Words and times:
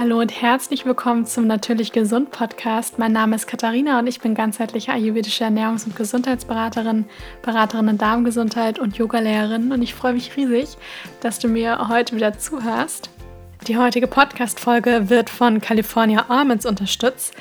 Hallo 0.00 0.18
und 0.18 0.42
herzlich 0.42 0.84
willkommen 0.84 1.24
zum 1.24 1.46
Natürlich 1.46 1.92
Gesund 1.92 2.32
Podcast. 2.32 2.98
Mein 2.98 3.12
Name 3.12 3.36
ist 3.36 3.46
Katharina 3.46 4.00
und 4.00 4.08
ich 4.08 4.20
bin 4.20 4.34
ganzheitliche 4.34 4.92
ayurvedische 4.92 5.44
Ernährungs- 5.44 5.86
und 5.86 5.94
Gesundheitsberaterin, 5.94 7.04
Beraterin 7.42 7.86
in 7.86 7.98
Darmgesundheit 7.98 8.80
und 8.80 8.96
Yogalehrerin 8.96 9.70
und 9.70 9.82
ich 9.82 9.94
freue 9.94 10.14
mich 10.14 10.36
riesig, 10.36 10.76
dass 11.20 11.38
du 11.38 11.46
mir 11.46 11.88
heute 11.88 12.16
wieder 12.16 12.36
zuhörst. 12.36 13.08
Die 13.68 13.78
heutige 13.78 14.08
Podcast-Folge 14.08 15.10
wird 15.10 15.30
von 15.30 15.60
California 15.60 16.24
Almonds 16.28 16.66
unterstützt. 16.66 17.32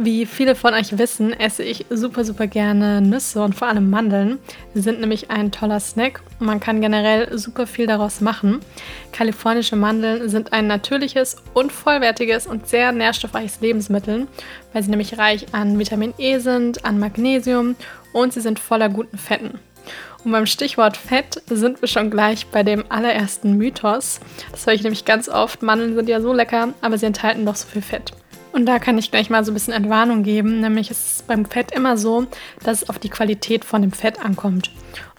Wie 0.00 0.26
viele 0.26 0.54
von 0.54 0.74
euch 0.74 0.96
wissen, 0.96 1.32
esse 1.32 1.64
ich 1.64 1.86
super, 1.90 2.24
super 2.24 2.46
gerne 2.46 3.00
Nüsse 3.00 3.42
und 3.42 3.56
vor 3.56 3.66
allem 3.66 3.90
Mandeln. 3.90 4.38
Sie 4.72 4.80
sind 4.80 5.00
nämlich 5.00 5.28
ein 5.28 5.50
toller 5.50 5.80
Snack 5.80 6.20
und 6.38 6.46
man 6.46 6.60
kann 6.60 6.80
generell 6.80 7.36
super 7.36 7.66
viel 7.66 7.88
daraus 7.88 8.20
machen. 8.20 8.60
Kalifornische 9.10 9.74
Mandeln 9.74 10.28
sind 10.28 10.52
ein 10.52 10.68
natürliches 10.68 11.38
und 11.52 11.72
vollwertiges 11.72 12.46
und 12.46 12.68
sehr 12.68 12.92
nährstoffreiches 12.92 13.60
Lebensmittel, 13.60 14.28
weil 14.72 14.84
sie 14.84 14.90
nämlich 14.90 15.18
reich 15.18 15.46
an 15.50 15.80
Vitamin 15.80 16.14
E 16.16 16.38
sind, 16.38 16.84
an 16.84 17.00
Magnesium 17.00 17.74
und 18.12 18.32
sie 18.32 18.40
sind 18.40 18.60
voller 18.60 18.90
guten 18.90 19.18
Fetten. 19.18 19.58
Und 20.24 20.30
beim 20.30 20.46
Stichwort 20.46 20.96
Fett 20.96 21.42
sind 21.46 21.80
wir 21.80 21.88
schon 21.88 22.08
gleich 22.08 22.46
bei 22.46 22.62
dem 22.62 22.84
allerersten 22.88 23.54
Mythos. 23.54 24.20
Das 24.52 24.64
höre 24.64 24.74
ich 24.74 24.84
nämlich 24.84 25.06
ganz 25.06 25.28
oft. 25.28 25.62
Mandeln 25.62 25.96
sind 25.96 26.08
ja 26.08 26.20
so 26.20 26.32
lecker, 26.32 26.68
aber 26.82 26.98
sie 26.98 27.06
enthalten 27.06 27.44
doch 27.44 27.56
so 27.56 27.66
viel 27.66 27.82
Fett. 27.82 28.12
Und 28.52 28.66
da 28.66 28.78
kann 28.78 28.98
ich 28.98 29.10
gleich 29.10 29.30
mal 29.30 29.44
so 29.44 29.50
ein 29.50 29.54
bisschen 29.54 29.74
Entwarnung 29.74 30.22
geben. 30.22 30.60
Nämlich 30.60 30.90
ist 30.90 31.06
es 31.06 31.22
beim 31.22 31.44
Fett 31.44 31.72
immer 31.72 31.96
so, 31.96 32.26
dass 32.64 32.82
es 32.82 32.88
auf 32.88 32.98
die 32.98 33.10
Qualität 33.10 33.64
von 33.64 33.82
dem 33.82 33.92
Fett 33.92 34.24
ankommt. 34.24 34.70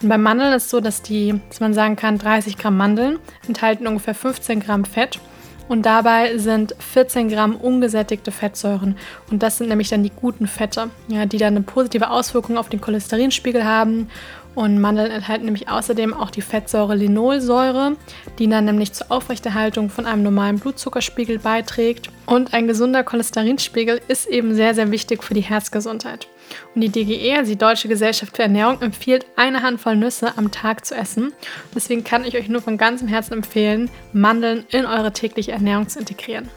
Und 0.02 0.08
beim 0.08 0.22
Mandeln 0.22 0.52
ist 0.52 0.64
es 0.64 0.70
so, 0.70 0.80
dass 0.80 1.02
die, 1.02 1.40
dass 1.48 1.60
man 1.60 1.74
sagen 1.74 1.96
kann, 1.96 2.18
30 2.18 2.58
Gramm 2.58 2.76
Mandeln 2.76 3.18
enthalten 3.46 3.86
ungefähr 3.86 4.14
15 4.14 4.60
Gramm 4.60 4.84
Fett. 4.84 5.20
Und 5.68 5.86
dabei 5.86 6.36
sind 6.36 6.74
14 6.80 7.28
Gramm 7.28 7.54
ungesättigte 7.54 8.32
Fettsäuren. 8.32 8.96
Und 9.30 9.44
das 9.44 9.58
sind 9.58 9.68
nämlich 9.68 9.88
dann 9.88 10.02
die 10.02 10.10
guten 10.10 10.48
Fette, 10.48 10.90
ja, 11.06 11.26
die 11.26 11.38
dann 11.38 11.54
eine 11.54 11.64
positive 11.64 12.10
Auswirkung 12.10 12.58
auf 12.58 12.68
den 12.68 12.80
Cholesterinspiegel 12.80 13.64
haben 13.64 14.08
und 14.54 14.80
Mandeln 14.80 15.10
enthalten 15.10 15.44
nämlich 15.44 15.68
außerdem 15.68 16.12
auch 16.12 16.30
die 16.30 16.42
Fettsäure 16.42 16.94
Linolsäure, 16.94 17.96
die 18.38 18.48
dann 18.48 18.64
nämlich 18.64 18.92
zur 18.92 19.10
Aufrechterhaltung 19.10 19.90
von 19.90 20.06
einem 20.06 20.22
normalen 20.22 20.58
Blutzuckerspiegel 20.58 21.38
beiträgt. 21.38 22.10
Und 22.26 22.52
ein 22.52 22.66
gesunder 22.66 23.04
Cholesterinspiegel 23.04 24.00
ist 24.08 24.26
eben 24.26 24.54
sehr, 24.54 24.74
sehr 24.74 24.90
wichtig 24.90 25.22
für 25.22 25.34
die 25.34 25.40
Herzgesundheit. 25.40 26.28
Und 26.74 26.80
die 26.80 26.88
DGE, 26.88 27.36
also 27.36 27.52
die 27.52 27.58
Deutsche 27.58 27.88
Gesellschaft 27.88 28.36
für 28.36 28.42
Ernährung, 28.42 28.82
empfiehlt 28.82 29.26
eine 29.36 29.62
Handvoll 29.62 29.96
Nüsse 29.96 30.36
am 30.36 30.50
Tag 30.50 30.84
zu 30.84 30.94
essen. 30.96 31.32
Deswegen 31.74 32.02
kann 32.02 32.24
ich 32.24 32.36
euch 32.36 32.48
nur 32.48 32.60
von 32.60 32.76
ganzem 32.76 33.08
Herzen 33.08 33.34
empfehlen, 33.34 33.88
Mandeln 34.12 34.64
in 34.70 34.84
eure 34.84 35.12
tägliche 35.12 35.52
Ernährung 35.52 35.88
zu 35.88 36.00
integrieren. 36.00 36.48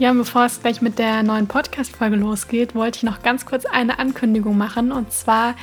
Ja, 0.00 0.14
bevor 0.14 0.46
es 0.46 0.62
gleich 0.62 0.80
mit 0.80 0.98
der 0.98 1.22
neuen 1.22 1.46
Podcast-Folge 1.46 2.16
losgeht, 2.16 2.74
wollte 2.74 2.96
ich 2.96 3.02
noch 3.02 3.20
ganz 3.20 3.44
kurz 3.44 3.66
eine 3.66 3.98
Ankündigung 3.98 4.56
machen. 4.56 4.92
Und 4.92 5.12
zwar 5.12 5.54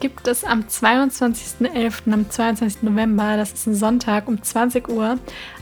gibt 0.00 0.28
es 0.28 0.44
am 0.44 0.64
22.11., 0.64 2.12
am 2.12 2.28
22. 2.28 2.82
November, 2.82 3.38
das 3.38 3.54
ist 3.54 3.66
ein 3.66 3.74
Sonntag 3.74 4.28
um 4.28 4.42
20 4.42 4.90
Uhr, 4.90 5.18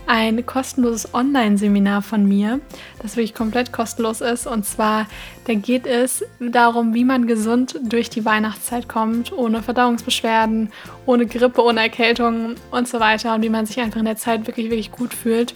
ein 0.09 0.45
kostenloses 0.45 1.15
Online-Seminar 1.15 2.03
von 2.03 2.27
mir, 2.27 2.59
das 3.01 3.15
wirklich 3.15 3.35
komplett 3.35 3.73
kostenlos 3.73 4.21
ist. 4.21 4.49
Und 4.49 4.67
zwar, 4.67 5.07
da 5.47 5.55
geht 5.55 5.87
es 5.87 6.25
darum, 6.41 6.93
wie 6.93 7.05
man 7.05 7.29
gesund 7.29 7.79
durch 7.85 8.11
die 8.11 8.25
Weihnachtszeit 8.25 8.89
kommt, 8.89 9.33
ohne 9.33 9.63
Verdauungsbeschwerden, 9.63 10.73
ohne 11.07 11.27
Grippe, 11.27 11.63
ohne 11.63 11.83
Erkältung 11.83 12.57
und 12.73 12.89
so 12.89 12.99
weiter. 12.99 13.37
Und 13.37 13.43
wie 13.43 13.49
man 13.49 13.67
sich 13.67 13.79
einfach 13.79 14.01
in 14.01 14.07
der 14.07 14.17
Zeit 14.17 14.49
wirklich, 14.49 14.71
wirklich 14.71 14.91
gut 14.91 15.15
fühlt. 15.15 15.55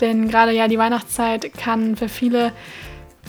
Denn 0.00 0.28
gerade 0.28 0.52
ja 0.52 0.68
die 0.68 0.78
Weihnachtszeit 0.78 1.52
kann 1.54 1.96
für 1.96 2.08
viele 2.08 2.52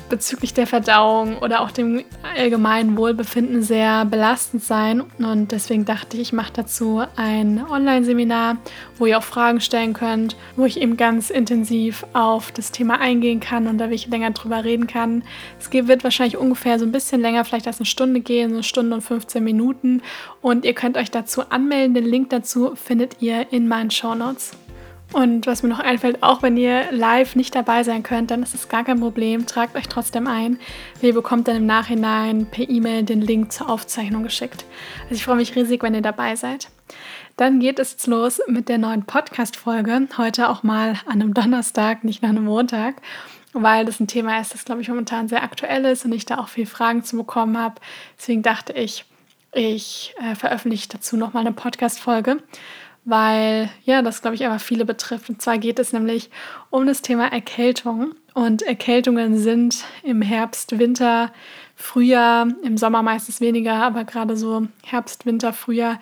bezüglich 0.10 0.54
der 0.54 0.68
Verdauung 0.68 1.38
oder 1.38 1.62
auch 1.62 1.72
dem 1.72 2.04
allgemeinen 2.36 2.98
Wohlbefinden 2.98 3.62
sehr 3.62 4.06
belastend 4.06 4.64
sein. 4.64 5.02
Und 5.20 5.52
deswegen 5.52 5.86
dachte 5.86 6.16
ich, 6.18 6.20
ich 6.30 6.34
mache 6.34 6.54
dazu 6.54 7.04
ein 7.16 7.64
Online-Seminar, 7.70 8.58
wo 8.98 9.06
ihr 9.06 9.18
auch 9.18 9.24
Fragen 9.24 9.62
stellen 9.62 9.94
könnt, 9.94 10.36
wo 10.56 10.66
ich 10.66 10.82
eben 10.82 10.98
ganz 10.98 11.30
intensiv 11.30 12.06
auf 12.14 12.52
das 12.52 12.72
Thema 12.72 13.00
eingehen 13.00 13.40
kann 13.40 13.68
und 13.68 13.78
da 13.78 13.86
wirklich 13.86 14.08
länger 14.08 14.32
drüber 14.32 14.64
reden 14.64 14.88
kann. 14.88 15.24
Es 15.60 15.72
wird 15.72 16.04
wahrscheinlich 16.04 16.38
ungefähr 16.38 16.80
so 16.80 16.86
ein 16.86 16.92
bisschen 16.92 17.22
länger, 17.22 17.46
vielleicht 17.46 17.68
als 17.68 17.80
eine 17.80 17.86
Stunde 17.86 18.20
gehen, 18.20 18.50
so 18.50 18.56
eine 18.58 18.64
Stunde 18.64 18.96
und 18.96 19.02
15 19.02 19.44
Minuten. 19.44 20.02
Und 20.42 20.66
ihr 20.66 20.74
könnt 20.74 20.98
euch 20.98 21.12
dazu 21.12 21.50
anmelden. 21.50 21.94
Den 21.94 22.06
Link 22.06 22.30
dazu 22.32 22.76
findet 22.76 23.22
ihr 23.22 23.52
in 23.52 23.68
meinen 23.68 23.92
Show 23.92 24.16
Notes. 24.16 24.59
Und 25.12 25.48
was 25.48 25.64
mir 25.64 25.70
noch 25.70 25.80
einfällt, 25.80 26.22
auch 26.22 26.44
wenn 26.44 26.56
ihr 26.56 26.92
live 26.92 27.36
nicht 27.36 27.56
dabei 27.56 27.84
sein 27.84 28.04
könnt, 28.04 28.30
dann 28.30 28.44
ist 28.44 28.54
es 28.54 28.70
gar 28.70 28.84
kein 28.84 29.00
Problem. 29.00 29.48
Tragt 29.48 29.76
euch 29.76 29.88
trotzdem 29.88 30.28
ein. 30.28 30.60
Ihr 31.02 31.16
bekommt 31.16 31.48
dann 31.48 31.56
im 31.56 31.66
Nachhinein 31.66 32.46
per 32.46 32.70
E-Mail 32.70 33.04
den 33.04 33.22
Link 33.22 33.52
zur 33.52 33.70
Aufzeichnung 33.70 34.22
geschickt. 34.22 34.66
Also 35.04 35.16
ich 35.16 35.26
freue 35.26 35.38
mich 35.38 35.56
riesig, 35.56 35.82
wenn 35.82 35.96
ihr 35.96 36.04
dabei 36.04 36.36
seid. 36.36 36.70
Dann 37.38 37.60
geht 37.60 37.80
es 37.80 38.06
los 38.06 38.40
mit 38.48 38.70
der 38.70 38.78
neuen 38.78 39.04
Podcast-Folge. 39.04 40.08
Heute 40.18 40.50
auch 40.50 40.62
mal 40.62 41.00
an 41.08 41.22
einem 41.22 41.34
Donnerstag, 41.34 42.04
nicht 42.04 42.24
an 42.24 42.32
einem 42.32 42.46
Montag, 42.46 43.02
weil 43.54 43.86
das 43.86 44.00
ein 44.00 44.08
Thema 44.08 44.40
ist, 44.40 44.54
das, 44.54 44.66
glaube 44.66 44.82
ich, 44.82 44.90
momentan 44.90 45.28
sehr 45.28 45.42
aktuell 45.42 45.86
ist 45.86 46.06
und 46.06 46.12
ich 46.12 46.26
da 46.26 46.38
auch 46.38 46.50
viele 46.50 46.68
Fragen 46.68 47.04
zu 47.04 47.18
bekommen 47.18 47.58
habe. 47.58 47.76
Deswegen 48.18 48.44
dachte 48.44 48.74
ich, 48.74 49.06
ich 49.54 50.14
äh, 50.22 50.36
veröffentliche 50.36 50.90
dazu 50.90 51.18
nochmal 51.18 51.48
eine 51.48 51.56
Podcast-Folge 51.56 52.38
weil 53.10 53.70
ja, 53.84 54.02
das 54.02 54.22
glaube 54.22 54.36
ich 54.36 54.46
aber 54.46 54.60
viele 54.60 54.86
betrifft. 54.86 55.30
Und 55.30 55.42
zwar 55.42 55.58
geht 55.58 55.80
es 55.80 55.94
nämlich 55.94 56.30
um 56.70 56.86
das 56.86 57.02
Thema 57.02 57.32
Erkältung. 57.32 58.14
Und 58.34 58.62
Erkältungen 58.62 59.38
sind 59.38 59.84
im 60.04 60.22
Herbst, 60.22 60.78
Winter, 60.78 61.32
Frühjahr, 61.76 62.48
im 62.64 62.78
Sommer 62.78 63.02
meistens 63.02 63.42
weniger, 63.42 63.74
aber 63.74 64.04
gerade 64.04 64.38
so 64.38 64.68
Herbst, 64.84 65.26
Winter, 65.26 65.54
Frühjahr 65.54 66.00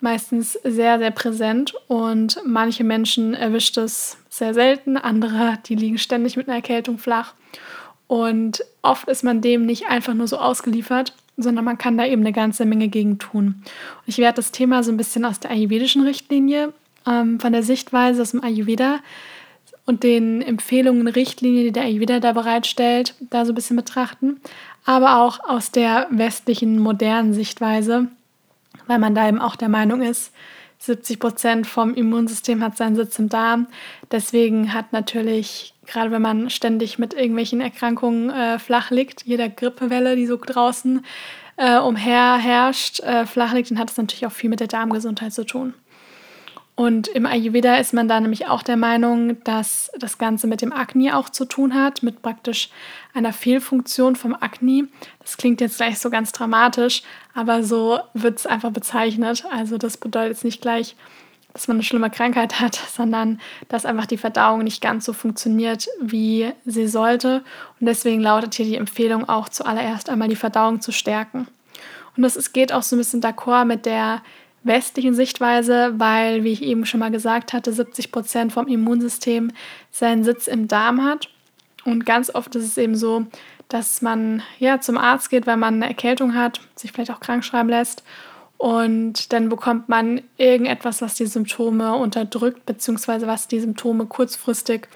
meistens 0.00 0.52
sehr, 0.64 0.98
sehr 0.98 1.10
präsent. 1.10 1.74
Und 1.88 2.38
manche 2.44 2.84
Menschen 2.84 3.34
erwischt 3.34 3.78
es 3.78 4.18
sehr 4.28 4.52
selten, 4.52 4.96
andere, 4.96 5.58
die 5.66 5.74
liegen 5.74 5.98
ständig 5.98 6.36
mit 6.36 6.48
einer 6.48 6.56
Erkältung 6.56 6.98
flach. 6.98 7.34
Und 8.08 8.62
oft 8.82 9.08
ist 9.08 9.24
man 9.24 9.40
dem 9.40 9.64
nicht 9.64 9.88
einfach 9.88 10.12
nur 10.12 10.28
so 10.28 10.36
ausgeliefert, 10.36 11.14
sondern 11.36 11.64
man 11.64 11.78
kann 11.78 11.96
da 11.96 12.06
eben 12.06 12.22
eine 12.22 12.32
ganze 12.32 12.64
Menge 12.64 12.88
gegen 12.88 13.18
tun. 13.18 13.46
Und 13.46 14.06
ich 14.06 14.18
werde 14.18 14.36
das 14.36 14.52
Thema 14.52 14.82
so 14.82 14.92
ein 14.92 14.96
bisschen 14.96 15.24
aus 15.24 15.40
der 15.40 15.50
ayurvedischen 15.50 16.02
Richtlinie, 16.02 16.72
ähm, 17.06 17.40
von 17.40 17.52
der 17.52 17.62
Sichtweise 17.62 18.22
aus 18.22 18.32
dem 18.32 18.44
Ayurveda 18.44 19.00
und 19.86 20.02
den 20.02 20.42
Empfehlungen, 20.42 21.08
Richtlinien, 21.08 21.64
die 21.64 21.72
der 21.72 21.84
Ayurveda 21.84 22.20
da 22.20 22.32
bereitstellt, 22.32 23.14
da 23.30 23.44
so 23.44 23.52
ein 23.52 23.54
bisschen 23.54 23.76
betrachten, 23.76 24.40
aber 24.84 25.22
auch 25.22 25.40
aus 25.40 25.70
der 25.70 26.06
westlichen 26.10 26.78
modernen 26.78 27.34
Sichtweise, 27.34 28.08
weil 28.86 28.98
man 28.98 29.14
da 29.14 29.28
eben 29.28 29.40
auch 29.40 29.56
der 29.56 29.68
Meinung 29.68 30.02
ist, 30.02 30.32
70 30.78 31.20
Prozent 31.20 31.66
vom 31.66 31.94
Immunsystem 31.94 32.62
hat 32.62 32.76
seinen 32.76 32.96
Sitz 32.96 33.16
im 33.18 33.28
Darm. 33.28 33.68
Deswegen 34.10 34.74
hat 34.74 34.92
natürlich, 34.92 35.71
gerade 35.86 36.10
wenn 36.10 36.22
man 36.22 36.50
ständig 36.50 36.98
mit 36.98 37.14
irgendwelchen 37.14 37.60
Erkrankungen 37.60 38.30
äh, 38.30 38.58
flach 38.58 38.90
liegt, 38.90 39.22
jeder 39.24 39.48
Grippewelle, 39.48 40.16
die 40.16 40.26
so 40.26 40.36
draußen 40.36 41.04
äh, 41.56 41.78
umher 41.78 42.36
herrscht, 42.36 43.00
äh, 43.00 43.26
flach 43.26 43.52
liegt, 43.52 43.70
dann 43.70 43.78
hat 43.78 43.90
es 43.90 43.96
natürlich 43.96 44.26
auch 44.26 44.32
viel 44.32 44.50
mit 44.50 44.60
der 44.60 44.68
Darmgesundheit 44.68 45.32
zu 45.32 45.44
tun. 45.44 45.74
Und 46.74 47.08
im 47.08 47.26
Ayurveda 47.26 47.76
ist 47.76 47.92
man 47.92 48.08
da 48.08 48.18
nämlich 48.18 48.46
auch 48.46 48.62
der 48.62 48.78
Meinung, 48.78 49.42
dass 49.44 49.90
das 49.98 50.16
Ganze 50.16 50.46
mit 50.46 50.62
dem 50.62 50.72
Akne 50.72 51.16
auch 51.16 51.28
zu 51.28 51.44
tun 51.44 51.74
hat, 51.74 52.02
mit 52.02 52.22
praktisch 52.22 52.70
einer 53.12 53.34
Fehlfunktion 53.34 54.16
vom 54.16 54.34
Akne. 54.34 54.88
Das 55.20 55.36
klingt 55.36 55.60
jetzt 55.60 55.76
gleich 55.76 55.98
so 55.98 56.08
ganz 56.08 56.32
dramatisch, 56.32 57.02
aber 57.34 57.62
so 57.62 57.98
wird 58.14 58.38
es 58.38 58.46
einfach 58.46 58.70
bezeichnet. 58.70 59.44
Also 59.50 59.76
das 59.76 59.98
bedeutet 59.98 60.32
jetzt 60.32 60.44
nicht 60.44 60.62
gleich, 60.62 60.96
dass 61.52 61.68
man 61.68 61.76
eine 61.76 61.84
schlimme 61.84 62.10
Krankheit 62.10 62.60
hat, 62.60 62.74
sondern 62.96 63.40
dass 63.68 63.86
einfach 63.86 64.06
die 64.06 64.16
Verdauung 64.16 64.64
nicht 64.64 64.82
ganz 64.82 65.04
so 65.04 65.12
funktioniert, 65.12 65.88
wie 66.00 66.52
sie 66.64 66.88
sollte. 66.88 67.42
Und 67.80 67.86
deswegen 67.86 68.20
lautet 68.20 68.54
hier 68.54 68.66
die 68.66 68.76
Empfehlung 68.76 69.28
auch 69.28 69.48
zuallererst 69.48 70.08
einmal 70.10 70.28
die 70.28 70.36
Verdauung 70.36 70.80
zu 70.80 70.92
stärken. 70.92 71.46
Und 72.16 72.22
das 72.22 72.52
geht 72.52 72.72
auch 72.72 72.82
so 72.82 72.96
ein 72.96 72.98
bisschen 72.98 73.22
d'accord 73.22 73.64
mit 73.64 73.86
der 73.86 74.22
westlichen 74.64 75.14
Sichtweise, 75.14 75.94
weil, 75.98 76.44
wie 76.44 76.52
ich 76.52 76.62
eben 76.62 76.86
schon 76.86 77.00
mal 77.00 77.10
gesagt 77.10 77.52
hatte, 77.52 77.72
70 77.72 78.12
Prozent 78.12 78.52
vom 78.52 78.68
Immunsystem 78.68 79.50
seinen 79.90 80.24
Sitz 80.24 80.46
im 80.46 80.68
Darm 80.68 81.02
hat. 81.02 81.28
Und 81.84 82.06
ganz 82.06 82.32
oft 82.32 82.54
ist 82.54 82.64
es 82.64 82.78
eben 82.78 82.94
so, 82.94 83.26
dass 83.68 84.02
man 84.02 84.42
ja 84.58 84.80
zum 84.80 84.98
Arzt 84.98 85.30
geht, 85.30 85.46
weil 85.46 85.56
man 85.56 85.74
eine 85.74 85.88
Erkältung 85.88 86.34
hat, 86.34 86.60
sich 86.76 86.92
vielleicht 86.92 87.10
auch 87.10 87.20
krank 87.20 87.44
schreiben 87.44 87.70
lässt. 87.70 88.04
Und 88.62 89.32
dann 89.32 89.48
bekommt 89.48 89.88
man 89.88 90.20
irgendetwas, 90.36 91.02
was 91.02 91.16
die 91.16 91.26
Symptome 91.26 91.96
unterdrückt, 91.96 92.64
beziehungsweise 92.64 93.26
was 93.26 93.48
die 93.48 93.58
Symptome 93.58 94.06
kurzfristig, 94.06 94.86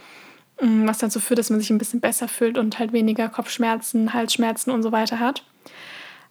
mm, 0.60 0.86
was 0.86 0.98
dazu 0.98 1.18
führt, 1.18 1.40
dass 1.40 1.50
man 1.50 1.58
sich 1.58 1.70
ein 1.70 1.78
bisschen 1.78 1.98
besser 1.98 2.28
fühlt 2.28 2.58
und 2.58 2.78
halt 2.78 2.92
weniger 2.92 3.28
Kopfschmerzen, 3.28 4.14
Halsschmerzen 4.14 4.70
und 4.70 4.84
so 4.84 4.92
weiter 4.92 5.18
hat. 5.18 5.42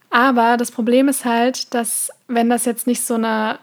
Aber 0.08 0.56
das 0.56 0.70
Problem 0.70 1.08
ist 1.08 1.26
halt, 1.26 1.74
dass 1.74 2.08
wenn 2.26 2.48
das 2.48 2.64
jetzt 2.64 2.86
nicht 2.86 3.02
so 3.02 3.16
eine, 3.16 3.58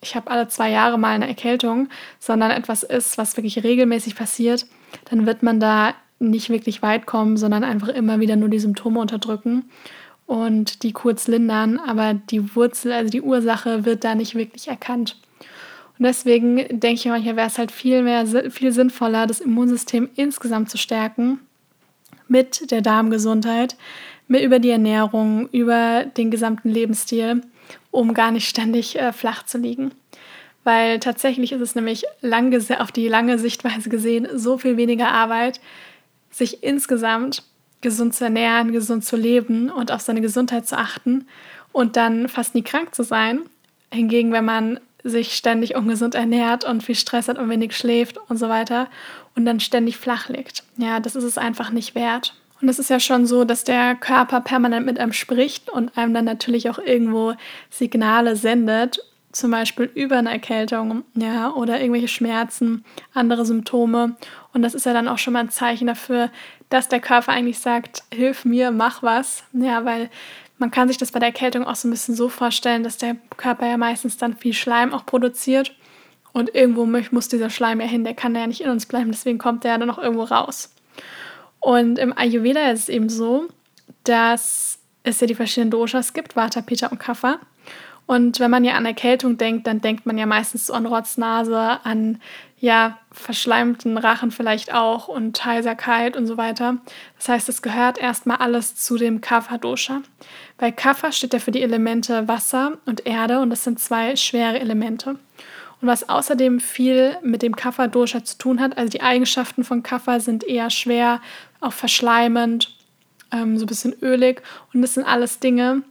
ich 0.00 0.16
habe 0.16 0.30
alle 0.30 0.48
zwei 0.48 0.70
Jahre 0.70 0.98
mal 0.98 1.10
eine 1.14 1.28
Erkältung, 1.28 1.90
sondern 2.18 2.50
etwas 2.50 2.82
ist, 2.82 3.18
was 3.18 3.36
wirklich 3.36 3.62
regelmäßig 3.62 4.16
passiert, 4.16 4.64
dann 5.10 5.26
wird 5.26 5.42
man 5.42 5.60
da 5.60 5.92
nicht 6.18 6.48
wirklich 6.48 6.80
weit 6.80 7.04
kommen, 7.04 7.36
sondern 7.36 7.62
einfach 7.62 7.88
immer 7.88 8.20
wieder 8.20 8.36
nur 8.36 8.48
die 8.48 8.58
Symptome 8.58 9.00
unterdrücken 9.00 9.68
und 10.28 10.82
die 10.82 10.92
kurz 10.92 11.26
lindern, 11.26 11.78
aber 11.78 12.12
die 12.12 12.54
Wurzel, 12.54 12.92
also 12.92 13.10
die 13.10 13.22
Ursache 13.22 13.86
wird 13.86 14.04
da 14.04 14.14
nicht 14.14 14.34
wirklich 14.34 14.68
erkannt. 14.68 15.16
Und 15.98 16.04
deswegen 16.04 16.56
denke 16.68 17.00
ich 17.00 17.06
manchmal, 17.06 17.36
wäre 17.36 17.46
es 17.46 17.56
halt 17.56 17.72
viel 17.72 18.02
mehr, 18.02 18.26
viel 18.50 18.70
sinnvoller, 18.70 19.26
das 19.26 19.40
Immunsystem 19.40 20.10
insgesamt 20.14 20.70
zu 20.70 20.76
stärken 20.76 21.40
mit 22.28 22.70
der 22.70 22.82
Darmgesundheit, 22.82 23.76
mit 24.28 24.42
über 24.42 24.58
die 24.58 24.68
Ernährung, 24.68 25.48
über 25.48 26.04
den 26.04 26.30
gesamten 26.30 26.68
Lebensstil, 26.68 27.40
um 27.90 28.12
gar 28.12 28.30
nicht 28.30 28.48
ständig 28.48 28.98
äh, 28.98 29.14
flach 29.14 29.44
zu 29.44 29.56
liegen. 29.56 29.92
Weil 30.62 31.00
tatsächlich 31.00 31.52
ist 31.52 31.62
es 31.62 31.74
nämlich 31.74 32.04
lang 32.20 32.54
auf 32.78 32.92
die 32.92 33.08
lange 33.08 33.38
Sichtweise 33.38 33.88
gesehen 33.88 34.28
so 34.34 34.58
viel 34.58 34.76
weniger 34.76 35.08
Arbeit, 35.08 35.58
sich 36.30 36.62
insgesamt 36.62 37.44
gesund 37.80 38.14
zu 38.14 38.24
ernähren, 38.24 38.72
gesund 38.72 39.04
zu 39.04 39.16
leben 39.16 39.70
und 39.70 39.92
auf 39.92 40.00
seine 40.00 40.20
Gesundheit 40.20 40.66
zu 40.66 40.76
achten 40.76 41.26
und 41.72 41.96
dann 41.96 42.28
fast 42.28 42.54
nie 42.54 42.62
krank 42.62 42.94
zu 42.94 43.02
sein. 43.02 43.42
Hingegen, 43.92 44.32
wenn 44.32 44.44
man 44.44 44.80
sich 45.04 45.34
ständig 45.34 45.76
ungesund 45.76 46.14
ernährt 46.14 46.64
und 46.64 46.82
viel 46.82 46.94
Stress 46.94 47.28
hat 47.28 47.38
und 47.38 47.48
wenig 47.48 47.76
schläft 47.76 48.18
und 48.28 48.36
so 48.36 48.48
weiter 48.48 48.88
und 49.36 49.44
dann 49.44 49.60
ständig 49.60 49.96
flach 49.96 50.28
liegt. 50.28 50.64
Ja, 50.76 51.00
das 51.00 51.16
ist 51.16 51.24
es 51.24 51.38
einfach 51.38 51.70
nicht 51.70 51.94
wert. 51.94 52.34
Und 52.60 52.68
es 52.68 52.78
ist 52.80 52.90
ja 52.90 52.98
schon 52.98 53.26
so, 53.26 53.44
dass 53.44 53.62
der 53.62 53.94
Körper 53.94 54.40
permanent 54.40 54.84
mit 54.84 54.98
einem 54.98 55.12
spricht 55.12 55.70
und 55.70 55.96
einem 55.96 56.12
dann 56.12 56.24
natürlich 56.24 56.68
auch 56.68 56.78
irgendwo 56.78 57.34
Signale 57.70 58.34
sendet, 58.34 58.98
zum 59.30 59.50
Beispiel 59.52 59.90
über 59.94 60.16
eine 60.16 60.32
Erkältung, 60.32 61.04
ja, 61.14 61.52
oder 61.52 61.80
irgendwelche 61.80 62.08
Schmerzen, 62.08 62.84
andere 63.14 63.46
Symptome. 63.46 64.16
Und 64.58 64.62
das 64.62 64.74
ist 64.74 64.86
ja 64.86 64.92
dann 64.92 65.06
auch 65.06 65.18
schon 65.18 65.34
mal 65.34 65.38
ein 65.38 65.50
Zeichen 65.50 65.86
dafür, 65.86 66.30
dass 66.68 66.88
der 66.88 66.98
Körper 66.98 67.30
eigentlich 67.30 67.60
sagt, 67.60 68.02
hilf 68.12 68.44
mir, 68.44 68.72
mach 68.72 69.04
was. 69.04 69.44
Ja, 69.52 69.84
weil 69.84 70.10
man 70.58 70.72
kann 70.72 70.88
sich 70.88 70.98
das 70.98 71.12
bei 71.12 71.20
der 71.20 71.28
Erkältung 71.28 71.64
auch 71.64 71.76
so 71.76 71.86
ein 71.86 71.92
bisschen 71.92 72.16
so 72.16 72.28
vorstellen, 72.28 72.82
dass 72.82 72.96
der 72.96 73.14
Körper 73.36 73.68
ja 73.68 73.76
meistens 73.76 74.16
dann 74.16 74.36
viel 74.36 74.54
Schleim 74.54 74.92
auch 74.92 75.06
produziert. 75.06 75.76
Und 76.32 76.56
irgendwo 76.56 76.86
muss 76.86 77.28
dieser 77.28 77.50
Schleim 77.50 77.80
ja 77.80 77.86
hin, 77.86 78.02
der 78.02 78.14
kann 78.14 78.34
ja 78.34 78.48
nicht 78.48 78.62
in 78.62 78.70
uns 78.70 78.86
bleiben, 78.86 79.12
deswegen 79.12 79.38
kommt 79.38 79.62
der 79.62 79.70
ja 79.70 79.78
dann 79.78 79.90
auch 79.90 79.98
irgendwo 79.98 80.24
raus. 80.24 80.74
Und 81.60 81.96
im 82.00 82.12
Ayurveda 82.18 82.72
ist 82.72 82.80
es 82.80 82.88
eben 82.88 83.08
so, 83.08 83.46
dass 84.02 84.80
es 85.04 85.20
ja 85.20 85.28
die 85.28 85.36
verschiedenen 85.36 85.70
Doshas 85.70 86.14
gibt, 86.14 86.34
Vata, 86.34 86.62
Pitta 86.62 86.88
und 86.88 86.98
Kapha. 86.98 87.38
Und 88.06 88.40
wenn 88.40 88.50
man 88.50 88.64
ja 88.64 88.74
an 88.74 88.86
Erkältung 88.86 89.36
denkt, 89.36 89.68
dann 89.68 89.80
denkt 89.80 90.04
man 90.04 90.18
ja 90.18 90.26
meistens 90.26 90.66
so 90.66 90.72
an 90.72 90.86
Rotznase, 90.86 91.78
an 91.84 92.20
ja 92.58 92.98
verschleimten 93.18 93.98
Rachen 93.98 94.30
vielleicht 94.30 94.72
auch 94.72 95.08
und 95.08 95.44
Heiserkeit 95.44 96.16
und 96.16 96.26
so 96.26 96.36
weiter. 96.36 96.78
Das 97.16 97.28
heißt, 97.28 97.48
es 97.48 97.62
gehört 97.62 97.98
erstmal 97.98 98.38
alles 98.38 98.76
zu 98.76 98.96
dem 98.96 99.20
Kapha-Dosha. 99.20 100.02
Bei 100.56 100.70
Kapha 100.70 101.12
steht 101.12 101.32
ja 101.32 101.38
für 101.38 101.50
die 101.50 101.62
Elemente 101.62 102.28
Wasser 102.28 102.78
und 102.86 103.06
Erde 103.06 103.40
und 103.40 103.50
das 103.50 103.64
sind 103.64 103.80
zwei 103.80 104.16
schwere 104.16 104.60
Elemente. 104.60 105.16
Und 105.80 105.86
was 105.86 106.08
außerdem 106.08 106.60
viel 106.60 107.16
mit 107.22 107.42
dem 107.42 107.54
Kapha-Dosha 107.54 108.24
zu 108.24 108.38
tun 108.38 108.60
hat, 108.60 108.76
also 108.76 108.90
die 108.90 109.02
Eigenschaften 109.02 109.64
von 109.64 109.82
Kapha 109.82 110.20
sind 110.20 110.44
eher 110.44 110.70
schwer, 110.70 111.20
auch 111.60 111.72
verschleimend, 111.72 112.76
ähm, 113.32 113.58
so 113.58 113.64
ein 113.64 113.68
bisschen 113.68 113.94
ölig. 114.02 114.42
Und 114.72 114.82
das 114.82 114.94
sind 114.94 115.04
alles 115.04 115.38
Dinge, 115.38 115.82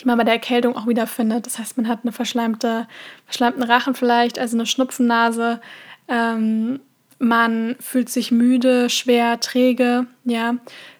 die 0.00 0.04
man 0.04 0.18
bei 0.18 0.24
der 0.24 0.34
Erkältung 0.34 0.76
auch 0.76 0.86
wieder 0.86 1.06
findet. 1.06 1.46
Das 1.46 1.58
heißt, 1.58 1.76
man 1.76 1.88
hat 1.88 2.00
eine 2.02 2.12
verschleimte, 2.12 2.86
verschleimten 3.26 3.64
Rachen 3.64 3.94
vielleicht, 3.94 4.38
also 4.38 4.56
eine 4.56 4.66
Schnupfennase. 4.66 5.60
Ähm, 6.08 6.80
man 7.18 7.76
fühlt 7.80 8.08
sich 8.08 8.30
müde, 8.30 8.90
schwer, 8.90 9.40
träge, 9.40 10.06
ja. 10.24 10.56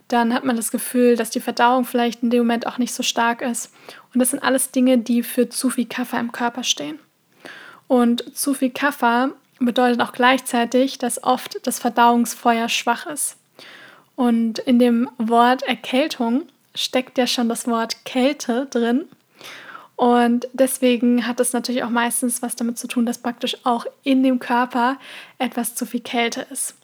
Dann 0.08 0.32
hat 0.32 0.44
man 0.44 0.56
das 0.56 0.70
Gefühl, 0.70 1.16
dass 1.16 1.30
die 1.30 1.40
Verdauung 1.40 1.84
vielleicht 1.84 2.22
in 2.22 2.30
dem 2.30 2.40
Moment 2.40 2.66
auch 2.66 2.78
nicht 2.78 2.94
so 2.94 3.02
stark 3.02 3.42
ist. 3.42 3.72
Und 4.14 4.20
das 4.20 4.30
sind 4.30 4.42
alles 4.42 4.70
Dinge, 4.70 4.98
die 4.98 5.22
für 5.22 5.50
zu 5.50 5.68
viel 5.68 5.86
Kaffer 5.86 6.18
im 6.18 6.32
Körper 6.32 6.62
stehen. 6.62 6.98
Und 7.88 8.36
zu 8.36 8.54
viel 8.54 8.70
Kaffer 8.70 9.32
bedeutet 9.58 10.00
auch 10.00 10.12
gleichzeitig, 10.12 10.98
dass 10.98 11.22
oft 11.22 11.58
das 11.66 11.78
Verdauungsfeuer 11.78 12.68
schwach 12.68 13.06
ist. 13.06 13.36
Und 14.16 14.58
in 14.60 14.78
dem 14.78 15.10
Wort 15.18 15.62
Erkältung 15.62 16.44
steckt 16.74 17.18
ja 17.18 17.26
schon 17.26 17.48
das 17.48 17.66
Wort 17.66 18.04
Kälte 18.04 18.66
drin. 18.70 19.04
Und 19.98 20.46
deswegen 20.52 21.26
hat 21.26 21.40
es 21.40 21.52
natürlich 21.52 21.82
auch 21.82 21.90
meistens 21.90 22.40
was 22.40 22.54
damit 22.54 22.78
zu 22.78 22.86
tun, 22.86 23.04
dass 23.04 23.18
praktisch 23.18 23.56
auch 23.64 23.84
in 24.04 24.22
dem 24.22 24.38
Körper 24.38 24.96
etwas 25.38 25.74
zu 25.74 25.86
viel 25.86 25.98
Kälte 25.98 26.46
ist. 26.52 26.76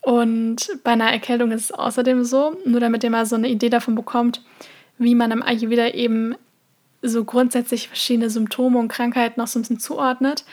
Und 0.00 0.68
bei 0.82 0.90
einer 0.90 1.12
Erkältung 1.12 1.52
ist 1.52 1.66
es 1.66 1.72
außerdem 1.72 2.24
so, 2.24 2.56
nur 2.64 2.80
damit 2.80 3.04
ihr 3.04 3.10
mal 3.10 3.24
so 3.24 3.36
eine 3.36 3.48
Idee 3.48 3.68
davon 3.68 3.94
bekommt, 3.94 4.42
wie 4.98 5.14
man 5.14 5.30
am 5.30 5.42
Ayurveda 5.42 5.90
eben 5.90 6.34
so 7.02 7.24
grundsätzlich 7.24 7.86
verschiedene 7.86 8.30
Symptome 8.30 8.80
und 8.80 8.88
Krankheiten 8.88 9.40
auch 9.40 9.46
so 9.46 9.60
ein 9.60 9.62
bisschen 9.62 9.78
zuordnet, 9.78 10.44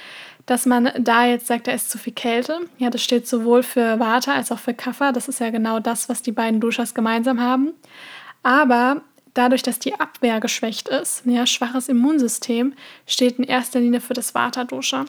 dass 0.46 0.68
man 0.68 0.92
da 1.00 1.26
jetzt 1.26 1.48
sagt, 1.48 1.66
da 1.66 1.72
ist 1.72 1.90
zu 1.90 1.98
viel 1.98 2.14
Kälte. 2.14 2.60
Ja, 2.78 2.92
das 2.92 3.02
steht 3.02 3.28
sowohl 3.28 3.64
für 3.64 4.00
Vata 4.00 4.36
als 4.36 4.52
auch 4.52 4.60
für 4.60 4.76
Kapha. 4.76 5.14
Das 5.14 5.28
ist 5.28 5.40
ja 5.40 5.50
genau 5.50 5.80
das, 5.80 6.10
was 6.10 6.22
die 6.22 6.32
beiden 6.32 6.60
Doshas 6.60 6.94
gemeinsam 6.94 7.42
haben. 7.42 7.74
Aber 8.44 9.02
dadurch, 9.38 9.64
dass 9.64 9.80
die 9.80 10.00
Abwehr 10.00 10.40
geschwächt 10.40 10.90
ist, 10.90 11.24
ja, 11.26 11.46
schwaches 11.46 11.90
Immunsystem, 11.90 12.74
steht 13.06 13.40
in 13.40 13.44
erster 13.44 13.80
Linie 13.80 14.02
für 14.02 14.14
das 14.14 14.34
Vata-Dosha. 14.34 15.06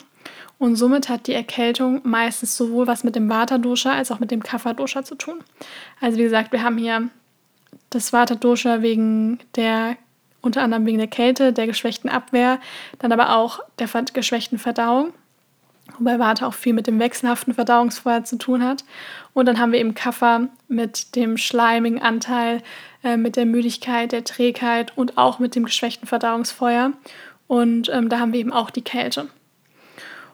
Und 0.57 0.75
somit 0.75 1.09
hat 1.09 1.27
die 1.27 1.33
Erkältung 1.33 2.01
meistens 2.03 2.55
sowohl 2.55 2.87
was 2.87 3.03
mit 3.03 3.15
dem 3.15 3.29
Vata-Dosha 3.29 3.93
als 3.93 4.11
auch 4.11 4.19
mit 4.19 4.31
dem 4.31 4.43
Kapha-Dosha 4.43 5.03
zu 5.03 5.15
tun. 5.15 5.39
Also 6.01 6.17
wie 6.17 6.23
gesagt, 6.23 6.51
wir 6.51 6.63
haben 6.63 6.77
hier 6.77 7.09
das 7.89 8.13
Vata-Dosha 8.13 8.81
wegen 8.81 9.39
der 9.55 9.97
unter 10.41 10.61
anderem 10.61 10.85
wegen 10.85 10.99
der 10.99 11.07
Kälte, 11.07 11.51
der 11.51 11.67
geschwächten 11.67 12.09
Abwehr, 12.09 12.59
dann 12.99 13.11
aber 13.11 13.35
auch 13.35 13.59
der 13.77 13.89
geschwächten 14.13 14.57
Verdauung 14.57 15.13
wobei 15.97 16.19
Warte 16.19 16.45
auch 16.45 16.53
viel 16.53 16.73
mit 16.73 16.87
dem 16.87 16.99
wechselhaften 16.99 17.53
Verdauungsfeuer 17.53 18.23
zu 18.23 18.37
tun 18.37 18.63
hat. 18.63 18.83
Und 19.33 19.45
dann 19.45 19.59
haben 19.59 19.71
wir 19.71 19.79
eben 19.79 19.95
Kaffer 19.95 20.47
mit 20.67 21.15
dem 21.15 21.37
schleimigen 21.37 22.01
Anteil, 22.01 22.61
äh, 23.03 23.17
mit 23.17 23.35
der 23.35 23.45
Müdigkeit, 23.45 24.11
der 24.11 24.23
Trägheit 24.23 24.97
und 24.97 25.17
auch 25.17 25.39
mit 25.39 25.55
dem 25.55 25.65
geschwächten 25.65 26.07
Verdauungsfeuer. 26.07 26.93
Und 27.47 27.89
ähm, 27.89 28.09
da 28.09 28.19
haben 28.19 28.33
wir 28.33 28.39
eben 28.39 28.53
auch 28.53 28.69
die 28.69 28.83
Kälte. 28.83 29.27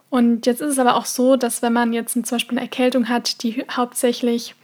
Und 0.09 0.45
jetzt 0.45 0.61
ist 0.61 0.71
es 0.71 0.79
aber 0.79 0.95
auch 0.95 1.05
so, 1.05 1.35
dass 1.35 1.61
wenn 1.61 1.73
man 1.73 1.93
jetzt 1.93 2.13
zum 2.13 2.23
Beispiel 2.23 2.57
eine 2.57 2.67
Erkältung 2.67 3.09
hat, 3.09 3.43
die 3.43 3.65
hauptsächlich 3.69 4.55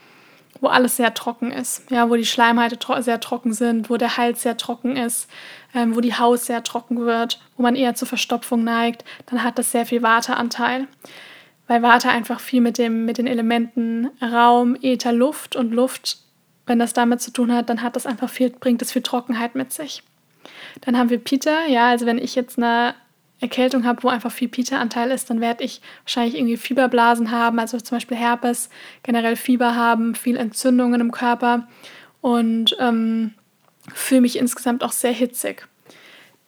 wo 0.59 0.67
alles 0.67 0.97
sehr 0.97 1.13
trocken 1.13 1.51
ist, 1.51 1.89
ja, 1.89 2.09
wo 2.09 2.15
die 2.15 2.25
Schleimhäute 2.25 2.77
tro 2.77 2.99
sehr 3.01 3.19
trocken 3.19 3.53
sind, 3.53 3.89
wo 3.89 3.97
der 3.97 4.17
Hals 4.17 4.43
sehr 4.43 4.57
trocken 4.57 4.95
ist, 4.95 5.27
ähm, 5.73 5.95
wo 5.95 6.01
die 6.01 6.15
Haut 6.15 6.39
sehr 6.39 6.63
trocken 6.63 6.99
wird, 6.99 7.39
wo 7.57 7.63
man 7.63 7.75
eher 7.75 7.95
zur 7.95 8.07
Verstopfung 8.07 8.63
neigt, 8.63 9.05
dann 9.27 9.43
hat 9.43 9.57
das 9.57 9.71
sehr 9.71 9.85
viel 9.85 10.01
Wateranteil. 10.01 10.87
Weil 11.67 11.81
Warte 11.81 12.09
einfach 12.09 12.39
viel 12.39 12.61
mit, 12.61 12.77
dem, 12.77 13.05
mit 13.05 13.17
den 13.17 13.27
Elementen 13.27 14.09
Raum, 14.21 14.75
Äther, 14.81 15.13
Luft 15.13 15.55
und 15.55 15.71
Luft, 15.71 16.17
wenn 16.65 16.79
das 16.79 16.93
damit 16.93 17.21
zu 17.21 17.31
tun 17.31 17.53
hat, 17.53 17.69
dann 17.69 17.81
hat 17.81 17.95
das 17.95 18.05
einfach 18.05 18.29
viel, 18.29 18.49
bringt 18.49 18.81
das 18.81 18.91
viel 18.91 19.01
Trockenheit 19.01 19.55
mit 19.55 19.71
sich. 19.71 20.03
Dann 20.81 20.97
haben 20.97 21.09
wir 21.09 21.19
Peter, 21.19 21.67
ja, 21.67 21.89
also 21.89 22.05
wenn 22.05 22.17
ich 22.17 22.35
jetzt 22.35 22.57
eine 22.57 22.95
Erkältung 23.39 23.85
habe, 23.85 24.03
wo 24.03 24.09
einfach 24.09 24.31
viel 24.31 24.47
Pita-Anteil 24.47 25.11
ist, 25.11 25.29
dann 25.29 25.41
werde 25.41 25.63
ich 25.63 25.81
wahrscheinlich 26.03 26.35
irgendwie 26.35 26.57
Fieberblasen 26.57 27.31
haben, 27.31 27.59
also 27.59 27.79
zum 27.79 27.97
Beispiel 27.97 28.17
Herpes, 28.17 28.69
generell 29.03 29.35
Fieber 29.35 29.75
haben, 29.75 30.13
viel 30.13 30.37
Entzündungen 30.37 31.01
im 31.01 31.11
Körper 31.11 31.67
und 32.21 32.75
ähm, 32.79 33.33
fühle 33.93 34.21
mich 34.21 34.37
insgesamt 34.37 34.83
auch 34.83 34.91
sehr 34.91 35.11
hitzig. 35.11 35.67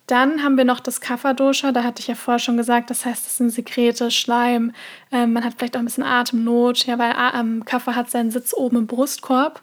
Dann 0.07 0.43
haben 0.43 0.57
wir 0.57 0.65
noch 0.65 0.81
das 0.81 0.99
Kapha-Dosha, 0.99 1.71
da 1.71 1.83
hatte 1.83 2.01
ich 2.01 2.07
ja 2.07 2.15
vorher 2.15 2.39
schon 2.39 2.57
gesagt, 2.57 2.89
das 2.89 3.05
heißt, 3.05 3.25
das 3.25 3.37
sind 3.37 3.51
Sekrete, 3.51 4.11
Schleim, 4.11 4.73
äh, 5.11 5.25
man 5.25 5.45
hat 5.45 5.53
vielleicht 5.57 5.77
auch 5.77 5.79
ein 5.79 5.85
bisschen 5.85 6.03
Atemnot, 6.03 6.85
ja, 6.85 6.99
weil 6.99 7.15
ähm, 7.33 7.63
Kapha 7.63 7.95
hat 7.95 8.11
seinen 8.11 8.29
Sitz 8.29 8.53
oben 8.53 8.77
im 8.77 8.87
Brustkorb 8.87 9.61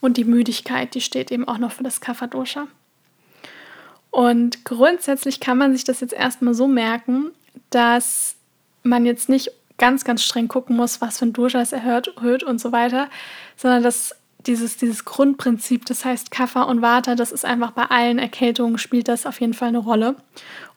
und 0.00 0.18
die 0.18 0.24
Müdigkeit, 0.24 0.94
die 0.94 1.00
steht 1.00 1.30
eben 1.30 1.48
auch 1.48 1.56
noch 1.56 1.72
für 1.72 1.82
das 1.82 2.02
Kapha-Dosha. 2.02 2.66
Und 4.10 4.64
grundsätzlich 4.64 5.40
kann 5.40 5.56
man 5.56 5.72
sich 5.72 5.84
das 5.84 6.00
jetzt 6.00 6.12
erstmal 6.12 6.52
so 6.52 6.66
merken, 6.66 7.30
dass 7.70 8.34
man 8.82 9.06
jetzt 9.06 9.28
nicht 9.28 9.50
ganz, 9.78 10.04
ganz 10.04 10.22
streng 10.22 10.48
gucken 10.48 10.76
muss, 10.76 11.00
was 11.00 11.18
für 11.18 11.26
ein 11.26 11.32
Dosha 11.32 11.60
es 11.60 11.72
erhöht 11.72 12.42
und 12.42 12.60
so 12.60 12.70
weiter, 12.70 13.08
sondern 13.56 13.82
dass 13.82 14.14
dieses, 14.46 14.76
dieses 14.76 15.04
Grundprinzip, 15.04 15.86
das 15.86 16.04
heißt 16.04 16.30
Kaffer 16.30 16.66
und 16.68 16.82
Water, 16.82 17.16
das 17.16 17.32
ist 17.32 17.44
einfach 17.44 17.72
bei 17.72 17.84
allen 17.84 18.18
Erkältungen 18.18 18.78
spielt 18.78 19.08
das 19.08 19.26
auf 19.26 19.40
jeden 19.40 19.54
Fall 19.54 19.68
eine 19.68 19.78
Rolle. 19.78 20.16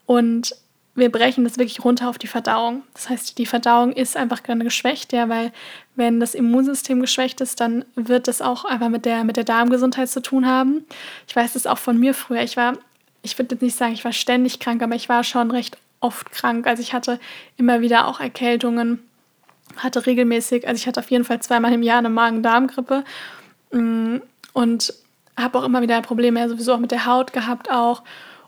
Und 0.06 0.56
wir 0.96 1.12
brechen 1.12 1.44
das 1.44 1.58
wirklich 1.58 1.84
runter 1.84 2.10
auf 2.10 2.18
die 2.20 2.28
Verdauung. 2.28 2.84
Das 2.94 3.10
heißt, 3.10 3.38
die 3.38 3.48
Verdauung 3.48 3.94
ist 3.94 4.16
einfach 4.16 4.44
gerne 4.44 4.64
geschwächt, 4.64 5.12
ja, 5.12 5.28
weil 5.28 5.52
wenn 5.96 6.20
das 6.20 6.36
Immunsystem 6.36 7.02
geschwächt 7.02 7.42
ist, 7.42 7.60
dann 7.60 7.84
wird 7.96 8.28
das 8.28 8.42
auch 8.42 8.66
einfach 8.66 8.90
mit 8.90 9.06
der, 9.06 9.24
mit 9.24 9.38
der 9.38 9.44
Darmgesundheit 9.44 10.10
zu 10.10 10.22
tun 10.22 10.46
haben. 10.46 10.86
Ich 11.28 11.36
weiß 11.36 11.54
das 11.54 11.66
auch 11.66 11.80
von 11.80 11.98
mir 11.98 12.14
früher. 12.14 12.44
Ich 12.44 12.58
war 12.58 12.74
ich 13.24 13.40
würde 13.40 13.56
jetzt 13.56 13.62
nicht 13.62 13.78
sagen, 13.78 13.94
ich 13.94 14.06
war 14.06 14.12
ständig 14.12 14.60
krank, 14.60 14.84
aber 14.84 14.96
ich 14.96 15.10
war 15.10 15.24
schon 15.24 15.50
recht 15.50 15.78
oft 16.02 16.32
krank. 16.32 16.68
Also 16.68 16.84
ich 16.84 16.94
hatte 16.94 17.20
immer 17.58 17.82
wieder 17.82 18.08
auch 18.08 18.20
Erkältungen. 18.20 19.00
hatte 19.78 20.06
regelmäßig, 20.06 20.68
also 20.68 20.80
ich 20.80 20.88
hatte 20.88 21.00
auf 21.00 21.10
jeden 21.10 21.24
Fall 21.24 21.42
zweimal 21.42 21.74
im 21.74 21.82
Jahr 21.82 21.98
eine 21.98 22.10
Magen-Darm-Grippe 22.10 23.04
und 23.74 24.94
habe 25.36 25.58
auch 25.58 25.64
immer 25.64 25.82
wieder 25.82 26.02
Probleme, 26.02 26.40
ja 26.40 26.50
sowieso 26.50 26.74
auch 26.74 26.80
mit 26.80 26.92
der 26.92 27.06
Haut 27.06 27.34
gehabt 27.34 27.72
auch. 27.72 28.04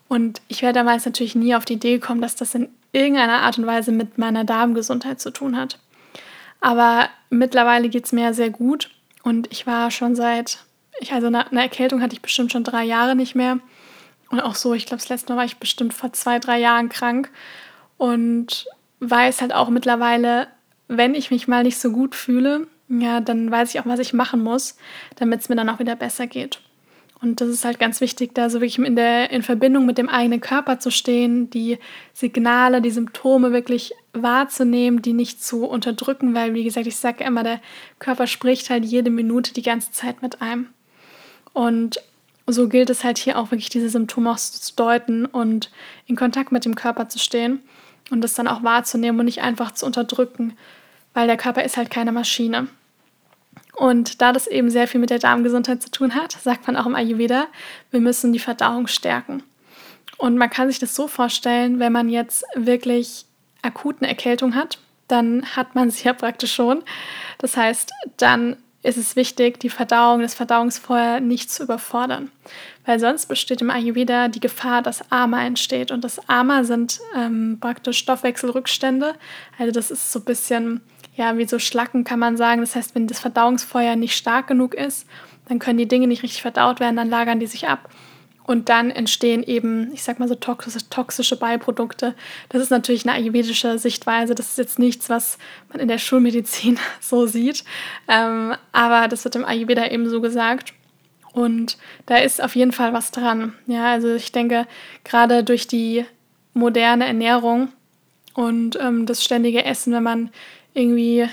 Und 0.08 0.41
ich 0.48 0.62
wäre 0.62 0.74
damals 0.74 1.05
natürlich 1.05 1.36
nie 1.36 1.55
auf 1.55 1.65
die 1.65 1.74
Idee 1.74 1.98
gekommen, 1.98 2.22
dass 2.22 2.36
das 2.36 2.53
in 2.53 2.70
irgendeiner 2.91 3.41
Art 3.41 3.58
und 3.58 3.65
Weise 3.65 3.91
mit 3.91 4.17
meiner 4.17 4.44
Darmgesundheit 4.44 5.20
zu 5.20 5.32
tun 5.32 5.58
hat. 5.58 5.79
Aber 6.62 7.10
mittlerweile 7.29 7.89
geht 7.89 8.05
es 8.05 8.12
mir 8.12 8.34
sehr 8.34 8.50
gut 8.50 8.89
und 9.24 9.51
ich 9.51 9.67
war 9.67 9.91
schon 9.91 10.15
seit, 10.15 10.60
ich, 11.00 11.12
also 11.12 11.27
eine, 11.27 11.50
eine 11.51 11.62
Erkältung 11.62 12.01
hatte 12.01 12.13
ich 12.13 12.22
bestimmt 12.22 12.51
schon 12.51 12.63
drei 12.63 12.84
Jahre 12.84 13.15
nicht 13.15 13.36
mehr. 13.36 13.60
Und 14.29 14.39
auch 14.39 14.55
so, 14.55 14.74
ich 14.74 14.86
glaube, 14.86 15.01
das 15.01 15.10
letzte 15.10 15.34
Mal 15.34 15.38
war 15.38 15.46
ich 15.46 15.58
bestimmt 15.58 15.94
vor 15.94 16.13
zwei, 16.13 16.39
drei 16.39 16.60
Jahren 16.60 16.89
krank 16.89 17.29
und 17.98 18.65
weiß 19.00 19.41
halt 19.41 19.53
auch 19.53 19.70
mittlerweile, 19.70 20.48
wenn 20.88 21.15
ich 21.15 21.32
mich 21.32 21.48
mal 21.48 21.63
nicht 21.63 21.77
so 21.77 21.91
gut 21.91 22.15
fühle, 22.15 22.67
ja, 22.88 23.20
dann 23.20 23.50
weiß 23.50 23.74
ich 23.74 23.80
auch, 23.80 23.86
was 23.86 24.00
ich 24.00 24.13
machen 24.13 24.44
muss, 24.44 24.77
damit 25.15 25.42
es 25.42 25.50
mir 25.50 25.56
dann 25.56 25.70
auch 25.70 25.80
wieder 25.80 25.96
besser 25.96 26.27
geht. 26.27 26.60
Und 27.22 27.42
das 27.42 27.50
ist 27.50 27.65
halt 27.65 27.80
ganz 27.80 28.01
wichtig, 28.01 28.36
da 28.36 28.50
so 28.50 28.60
wirklich 28.60 28.77
in, 28.77 28.96
der, 28.96 29.32
in 29.32 29.42
Verbindung 29.42 29.86
mit 29.86 29.98
dem 29.98 30.10
eigenen 30.10 30.42
Körper 30.42 30.80
zu 30.80 30.92
stehen, 30.92 31.50
die 31.50 31.80
Signale, 32.13 32.82
die 32.82 32.92
Symptome 32.92 33.51
wirklich 33.51 33.94
wahrzunehmen, 34.13 35.01
die 35.01 35.13
nicht 35.13 35.42
zu 35.42 35.65
unterdrücken, 35.65 36.36
weil, 36.36 36.54
wie 36.54 36.63
gesagt, 36.63 36.88
ich 36.88 36.98
sage 36.98 37.24
immer, 37.24 37.44
der 37.44 37.62
Körper 38.00 38.27
spricht 38.27 38.70
halt 38.70 38.86
jede 38.86 39.10
Minute 39.10 39.54
die 39.54 39.63
ganze 39.63 39.92
Zeit 39.92 40.22
mit 40.22 40.42
einem. 40.42 40.68
Und 41.54 42.01
so 42.48 42.68
gilt 42.68 42.89
es 42.89 43.04
halt 43.04 43.18
hier 43.18 43.39
auch 43.39 43.50
wirklich, 43.50 43.70
diese 43.70 43.89
Symptome 43.89 44.30
auch 44.30 44.38
zu 44.38 44.75
deuten 44.75 45.25
und 45.25 45.72
in 46.06 46.15
Kontakt 46.15 46.51
mit 46.51 46.65
dem 46.65 46.75
Körper 46.75 47.10
zu 47.10 47.18
stehen 47.18 47.62
und 48.12 48.22
das 48.22 48.36
dann 48.36 48.48
auch 48.48 48.62
wahrzunehmen 48.62 49.20
und 49.20 49.25
nicht 49.25 49.42
einfach 49.42 49.72
zu 49.72 49.86
unterdrücken, 49.86 50.54
weil 51.15 51.25
der 51.25 51.38
Körper 51.38 51.63
ist 51.63 51.77
halt 51.77 51.89
keine 51.89 52.12
Maschine. 52.12 52.67
Und 53.74 54.22
da 54.22 54.31
das 54.31 54.45
eben 54.45 54.69
sehr 54.69 54.88
viel 54.88 55.01
mit 55.01 55.10
der 55.10 55.19
Darmgesundheit 55.19 55.81
zu 55.81 55.89
tun 55.89 56.13
hat, 56.13 56.34
sagt 56.34 56.67
man 56.67 56.77
auch 56.77 56.86
im 56.86 56.95
Ayurveda, 56.95 57.48
wir 57.89 58.00
müssen 58.00 58.31
die 58.31 58.39
Verdauung 58.39 58.86
stärken. 58.86 59.41
Und 60.17 60.38
man 60.38 60.50
kann 60.50 60.69
sich 60.69 60.79
das 60.79 60.95
so 60.95 61.07
vorstellen, 61.07 61.79
wenn 61.79 61.91
man 61.91 62.07
jetzt 62.07 62.45
wirklich 62.55 63.25
akuten 63.63 64.07
Erkältung 64.07 64.55
hat, 64.55 64.77
dann 65.07 65.45
hat 65.55 65.75
man 65.75 65.89
sie 65.89 66.03
ja 66.05 66.13
praktisch 66.13 66.53
schon. 66.53 66.84
Das 67.39 67.57
heißt, 67.57 67.91
dann 68.17 68.57
ist 68.86 68.98
es 68.98 69.15
wichtig, 69.15 69.60
die 69.60 69.69
Verdauung, 69.69 70.22
das 70.22 70.36
Verdauungsfeuer 70.36 71.19
nicht 71.19 71.51
zu 71.51 71.63
überfordern. 71.63 72.29
Weil 72.86 73.00
sonst 73.00 73.25
besteht 73.25 73.62
im 73.62 73.72
Ayurveda 73.72 74.27
die 74.27 74.39
Gefahr, 74.39 74.84
dass 74.84 75.12
Ama 75.12 75.43
entsteht. 75.43 75.91
Und 75.91 76.03
das 76.03 76.29
Ama 76.29 76.63
sind 76.63 77.00
ähm, 77.15 77.57
praktisch 77.60 77.98
Stoffwechselrückstände. 77.98 79.15
Also 79.57 79.72
das 79.72 79.89
ist 79.89 80.12
so 80.12 80.19
ein 80.19 80.25
bisschen 80.25 80.81
ja, 81.15 81.38
wie 81.38 81.48
so 81.48 81.60
Schlacken 81.60 82.03
kann 82.03 82.19
man 82.19 82.38
sagen. 82.38 82.62
Das 82.62 82.75
heißt, 82.75 82.95
wenn 82.95 83.07
das 83.07 83.19
Verdauungsfeuer 83.19 83.95
nicht 83.95 84.15
stark 84.15 84.48
genug 84.48 84.74
ist, 84.74 85.07
dann 85.48 85.60
können 85.60 85.77
die 85.77 85.88
Dinge 85.88 86.07
nicht 86.07 86.24
richtig 86.24 86.41
verdaut 86.41 86.79
werden, 86.79 86.95
dann 86.95 87.10
lagern 87.10 87.39
die 87.39 87.48
sich 87.48 87.67
ab. 87.67 87.89
Und 88.48 88.69
dann 88.69 88.91
entstehen 88.91 89.41
eben, 89.41 89.91
ich 89.91 90.03
sag 90.03 90.19
mal 90.19 90.27
so 90.27 90.36
toxische, 90.36 90.88
toxische 90.89 91.36
Beiprodukte. 91.36 92.13
Das 92.50 92.62
ist 92.62 92.69
natürlich 92.69 93.07
eine 93.07 93.17
ayurvedische 93.17 93.79
Sichtweise. 93.79 94.36
Das 94.36 94.50
ist 94.50 94.57
jetzt 94.60 94.77
nichts, 94.77 95.10
was 95.10 95.39
man 95.69 95.79
in 95.79 95.88
der 95.88 95.98
Schulmedizin 95.98 96.77
so 97.00 97.25
sieht. 97.25 97.63
Ähm, 98.07 98.53
aber 98.72 99.07
das 99.07 99.24
wird 99.24 99.36
im 99.36 99.45
Ayurveda 99.45 99.88
eben 99.88 100.07
so 100.10 100.22
gesagt. 100.22 100.74
Und 101.34 101.77
da 102.05 102.17
ist 102.17 102.41
auf 102.41 102.55
jeden 102.55 102.72
Fall 102.72 102.93
was 102.93 103.12
dran. 103.12 103.53
Ja, 103.65 103.91
also 103.91 104.13
ich 104.13 104.31
denke, 104.31 104.67
gerade 105.03 105.43
durch 105.43 105.67
die 105.67 106.05
moderne 106.53 107.05
Ernährung 107.07 107.69
und 108.36 108.77
ähm, 108.79 109.05
das 109.05 109.24
ständige 109.24 109.65
Essen, 109.65 109.91
wenn 109.91 110.03
man 110.03 110.29
irgendwie, 110.75 111.27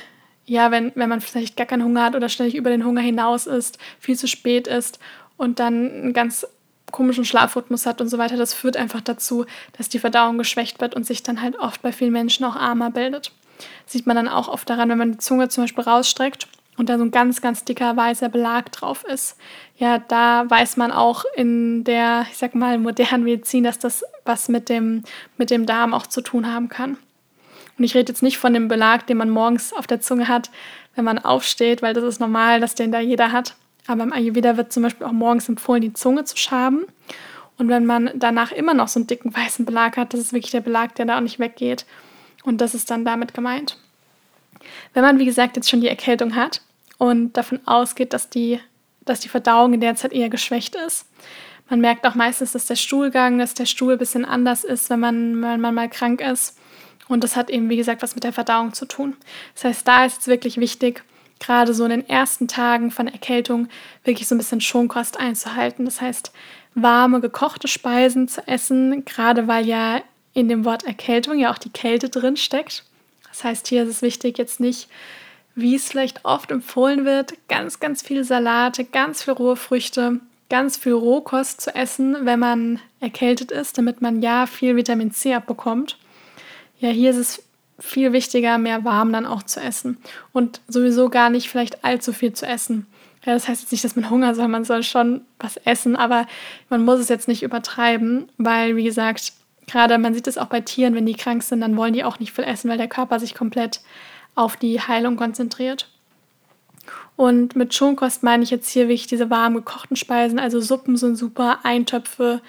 ja, 0.46 0.70
wenn, 0.70 0.92
wenn 0.94 1.08
man 1.08 1.20
vielleicht 1.20 1.56
gar 1.56 1.66
keinen 1.66 1.84
Hunger 1.84 2.04
hat 2.04 2.14
oder 2.14 2.28
ständig 2.28 2.54
über 2.54 2.70
den 2.70 2.84
Hunger 2.84 3.00
hinaus 3.00 3.46
ist, 3.46 3.78
viel 4.00 4.16
zu 4.16 4.26
spät 4.26 4.66
ist 4.66 4.98
und 5.36 5.58
dann 5.58 5.90
einen 5.90 6.12
ganz 6.12 6.46
komischen 6.90 7.24
Schlafrhythmus 7.24 7.86
hat 7.86 8.00
und 8.00 8.08
so 8.08 8.18
weiter, 8.18 8.36
das 8.36 8.54
führt 8.54 8.76
einfach 8.76 9.00
dazu, 9.00 9.46
dass 9.76 9.88
die 9.88 9.98
Verdauung 9.98 10.38
geschwächt 10.38 10.80
wird 10.80 10.94
und 10.94 11.06
sich 11.06 11.22
dann 11.22 11.42
halt 11.42 11.58
oft 11.58 11.82
bei 11.82 11.90
vielen 11.90 12.12
Menschen 12.12 12.44
auch 12.44 12.56
Armer 12.56 12.90
bildet. 12.90 13.32
sieht 13.86 14.06
man 14.06 14.16
dann 14.16 14.28
auch 14.28 14.48
oft 14.48 14.68
daran, 14.68 14.88
wenn 14.88 14.98
man 14.98 15.12
die 15.12 15.18
Zunge 15.18 15.48
zum 15.48 15.64
Beispiel 15.64 15.84
rausstreckt 15.84 16.48
und 16.76 16.88
da 16.88 16.98
so 16.98 17.04
ein 17.04 17.10
ganz, 17.10 17.40
ganz 17.40 17.64
dicker 17.64 17.96
weißer 17.96 18.28
Belag 18.28 18.72
drauf 18.72 19.04
ist. 19.04 19.36
Ja, 19.76 19.98
da 19.98 20.48
weiß 20.48 20.76
man 20.76 20.90
auch 20.90 21.24
in 21.36 21.84
der, 21.84 22.26
ich 22.30 22.38
sag 22.38 22.54
mal, 22.54 22.78
modernen 22.78 23.24
Medizin, 23.24 23.64
dass 23.64 23.78
das 23.78 24.04
was 24.24 24.48
mit 24.48 24.68
dem, 24.68 25.04
mit 25.36 25.50
dem 25.50 25.66
Darm 25.66 25.94
auch 25.94 26.06
zu 26.06 26.20
tun 26.20 26.46
haben 26.46 26.68
kann. 26.68 26.96
Und 27.78 27.84
ich 27.84 27.94
rede 27.94 28.12
jetzt 28.12 28.22
nicht 28.22 28.38
von 28.38 28.52
dem 28.52 28.68
Belag, 28.68 29.06
den 29.06 29.16
man 29.16 29.30
morgens 29.30 29.72
auf 29.72 29.86
der 29.86 30.00
Zunge 30.00 30.28
hat, 30.28 30.50
wenn 30.94 31.04
man 31.04 31.18
aufsteht, 31.18 31.82
weil 31.82 31.94
das 31.94 32.04
ist 32.04 32.20
normal, 32.20 32.60
dass 32.60 32.74
den 32.74 32.92
da 32.92 33.00
jeder 33.00 33.32
hat. 33.32 33.54
Aber 33.86 34.02
im 34.02 34.12
Ayurveda 34.12 34.56
wird 34.56 34.72
zum 34.72 34.82
Beispiel 34.82 35.06
auch 35.06 35.12
morgens 35.12 35.48
empfohlen, 35.48 35.82
die 35.82 35.92
Zunge 35.92 36.24
zu 36.24 36.36
schaben. 36.36 36.86
Und 37.58 37.68
wenn 37.68 37.86
man 37.86 38.10
danach 38.14 38.52
immer 38.52 38.74
noch 38.74 38.88
so 38.88 39.00
einen 39.00 39.06
dicken 39.06 39.34
weißen 39.34 39.64
Belag 39.64 39.96
hat, 39.96 40.12
das 40.12 40.20
ist 40.20 40.32
wirklich 40.32 40.52
der 40.52 40.60
Belag, 40.60 40.94
der 40.94 41.06
da 41.06 41.16
auch 41.16 41.22
nicht 41.22 41.38
weggeht. 41.38 41.86
Und 42.44 42.60
das 42.60 42.74
ist 42.74 42.90
dann 42.90 43.04
damit 43.04 43.34
gemeint. 43.34 43.78
Wenn 44.94 45.02
man, 45.02 45.18
wie 45.18 45.24
gesagt, 45.24 45.56
jetzt 45.56 45.70
schon 45.70 45.80
die 45.80 45.88
Erkältung 45.88 46.34
hat 46.34 46.62
und 46.98 47.36
davon 47.36 47.60
ausgeht, 47.66 48.12
dass 48.12 48.30
die, 48.30 48.60
dass 49.04 49.20
die 49.20 49.28
Verdauung 49.28 49.74
in 49.74 49.80
der 49.80 49.96
Zeit 49.96 50.12
eher 50.12 50.28
geschwächt 50.28 50.74
ist, 50.74 51.06
man 51.68 51.80
merkt 51.80 52.06
auch 52.06 52.14
meistens, 52.14 52.52
dass 52.52 52.66
der 52.66 52.76
Stuhlgang, 52.76 53.38
dass 53.38 53.54
der 53.54 53.64
Stuhl 53.64 53.94
ein 53.94 53.98
bisschen 53.98 54.24
anders 54.24 54.64
ist, 54.64 54.90
wenn 54.90 55.00
man, 55.00 55.42
wenn 55.42 55.60
man 55.60 55.74
mal 55.74 55.88
krank 55.88 56.20
ist. 56.20 56.58
Und 57.12 57.24
das 57.24 57.36
hat 57.36 57.50
eben, 57.50 57.68
wie 57.68 57.76
gesagt, 57.76 58.02
was 58.02 58.14
mit 58.14 58.24
der 58.24 58.32
Verdauung 58.32 58.72
zu 58.72 58.86
tun. 58.86 59.16
Das 59.54 59.64
heißt, 59.64 59.88
da 59.88 60.04
ist 60.04 60.20
es 60.22 60.26
wirklich 60.26 60.56
wichtig, 60.58 61.04
gerade 61.40 61.74
so 61.74 61.84
in 61.84 61.90
den 61.90 62.08
ersten 62.08 62.48
Tagen 62.48 62.90
von 62.90 63.08
Erkältung 63.08 63.68
wirklich 64.04 64.28
so 64.28 64.34
ein 64.34 64.38
bisschen 64.38 64.60
Schonkost 64.60 65.18
einzuhalten. 65.18 65.84
Das 65.84 66.00
heißt, 66.00 66.32
warme, 66.74 67.20
gekochte 67.20 67.68
Speisen 67.68 68.28
zu 68.28 68.46
essen, 68.46 69.04
gerade 69.04 69.48
weil 69.48 69.66
ja 69.66 70.00
in 70.34 70.48
dem 70.48 70.64
Wort 70.64 70.84
Erkältung 70.84 71.38
ja 71.38 71.52
auch 71.52 71.58
die 71.58 71.70
Kälte 71.70 72.08
drin 72.08 72.36
steckt. 72.36 72.84
Das 73.28 73.44
heißt, 73.44 73.68
hier 73.68 73.82
ist 73.82 73.88
es 73.88 74.02
wichtig, 74.02 74.38
jetzt 74.38 74.60
nicht, 74.60 74.88
wie 75.54 75.74
es 75.74 75.88
vielleicht 75.88 76.24
oft 76.24 76.50
empfohlen 76.50 77.04
wird, 77.04 77.34
ganz, 77.48 77.80
ganz 77.80 78.02
viel 78.02 78.24
Salate, 78.24 78.84
ganz 78.84 79.22
viel 79.22 79.34
rohe 79.34 79.56
Früchte, 79.56 80.20
ganz 80.48 80.76
viel 80.76 80.92
Rohkost 80.92 81.60
zu 81.60 81.74
essen, 81.74 82.24
wenn 82.24 82.38
man 82.38 82.80
erkältet 83.00 83.50
ist, 83.50 83.76
damit 83.76 84.00
man 84.00 84.22
ja 84.22 84.46
viel 84.46 84.76
Vitamin 84.76 85.12
C 85.12 85.34
abbekommt. 85.34 85.98
Ja, 86.82 86.88
hier 86.88 87.10
ist 87.10 87.16
es 87.16 87.42
viel 87.78 88.12
wichtiger, 88.12 88.58
mehr 88.58 88.84
warm 88.84 89.12
dann 89.12 89.24
auch 89.24 89.44
zu 89.44 89.60
essen 89.60 89.98
und 90.32 90.60
sowieso 90.66 91.10
gar 91.10 91.30
nicht 91.30 91.48
vielleicht 91.48 91.84
allzu 91.84 92.12
viel 92.12 92.32
zu 92.32 92.44
essen. 92.44 92.86
Ja, 93.24 93.34
das 93.34 93.46
heißt 93.46 93.62
jetzt 93.62 93.70
nicht, 93.70 93.84
dass 93.84 93.94
man 93.94 94.10
Hunger 94.10 94.34
soll, 94.34 94.48
man 94.48 94.64
soll 94.64 94.82
schon 94.82 95.20
was 95.38 95.56
essen, 95.58 95.94
aber 95.94 96.26
man 96.70 96.84
muss 96.84 96.98
es 96.98 97.08
jetzt 97.08 97.28
nicht 97.28 97.44
übertreiben, 97.44 98.28
weil, 98.36 98.74
wie 98.74 98.82
gesagt, 98.82 99.32
gerade 99.68 99.96
man 99.96 100.12
sieht 100.12 100.26
es 100.26 100.38
auch 100.38 100.46
bei 100.46 100.60
Tieren, 100.60 100.96
wenn 100.96 101.06
die 101.06 101.14
krank 101.14 101.44
sind, 101.44 101.60
dann 101.60 101.76
wollen 101.76 101.92
die 101.92 102.02
auch 102.02 102.18
nicht 102.18 102.32
viel 102.32 102.44
essen, 102.44 102.68
weil 102.68 102.78
der 102.78 102.88
Körper 102.88 103.20
sich 103.20 103.36
komplett 103.36 103.80
auf 104.34 104.56
die 104.56 104.80
Heilung 104.80 105.14
konzentriert. 105.14 105.88
Und 107.14 107.54
mit 107.54 107.74
Schonkost 107.74 108.24
meine 108.24 108.42
ich 108.42 108.50
jetzt 108.50 108.68
hier 108.68 108.88
wirklich 108.88 109.06
diese 109.06 109.30
warm 109.30 109.54
gekochten 109.54 109.94
Speisen, 109.94 110.40
also 110.40 110.60
Suppen 110.60 110.96
sind 110.96 111.14
super, 111.14 111.60
Eintöpfe, 111.62 112.42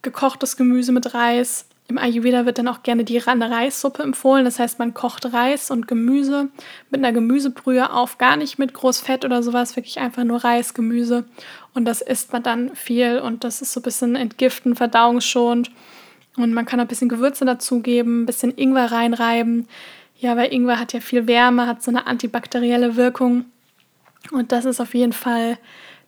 gekochtes 0.00 0.56
Gemüse 0.56 0.92
mit 0.92 1.12
Reis, 1.12 1.67
im 1.88 1.96
Ayurveda 1.96 2.44
wird 2.44 2.58
dann 2.58 2.68
auch 2.68 2.82
gerne 2.82 3.02
die 3.02 3.16
Reissuppe 3.16 4.02
empfohlen. 4.02 4.44
Das 4.44 4.58
heißt, 4.58 4.78
man 4.78 4.92
kocht 4.92 5.32
Reis 5.32 5.70
und 5.70 5.88
Gemüse 5.88 6.48
mit 6.90 7.00
einer 7.00 7.12
Gemüsebrühe 7.12 7.90
auf, 7.90 8.18
gar 8.18 8.36
nicht 8.36 8.58
mit 8.58 8.74
groß 8.74 9.00
Fett 9.00 9.24
oder 9.24 9.42
sowas, 9.42 9.74
wirklich 9.74 9.98
einfach 9.98 10.24
nur 10.24 10.44
Reis, 10.44 10.74
Gemüse. 10.74 11.24
Und 11.72 11.86
das 11.86 12.02
isst 12.02 12.32
man 12.32 12.42
dann 12.42 12.74
viel 12.74 13.18
und 13.18 13.42
das 13.42 13.62
ist 13.62 13.72
so 13.72 13.80
ein 13.80 13.84
bisschen 13.84 14.16
entgiften, 14.16 14.76
verdauungsschonend. 14.76 15.70
Und 16.36 16.52
man 16.52 16.66
kann 16.66 16.78
ein 16.78 16.86
bisschen 16.86 17.08
Gewürze 17.08 17.46
dazugeben, 17.46 18.22
ein 18.22 18.26
bisschen 18.26 18.52
Ingwer 18.56 18.92
reinreiben. 18.92 19.66
Ja, 20.18 20.36
weil 20.36 20.52
Ingwer 20.52 20.78
hat 20.78 20.92
ja 20.92 21.00
viel 21.00 21.26
Wärme, 21.26 21.66
hat 21.66 21.82
so 21.82 21.90
eine 21.90 22.06
antibakterielle 22.06 22.96
Wirkung. 22.96 23.46
Und 24.30 24.52
das 24.52 24.66
ist 24.66 24.80
auf 24.80 24.92
jeden 24.94 25.14
Fall 25.14 25.58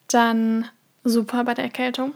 dann 0.09 0.67
super 1.05 1.45
bei 1.45 1.55
der 1.55 1.65
Erkältung. 1.65 2.13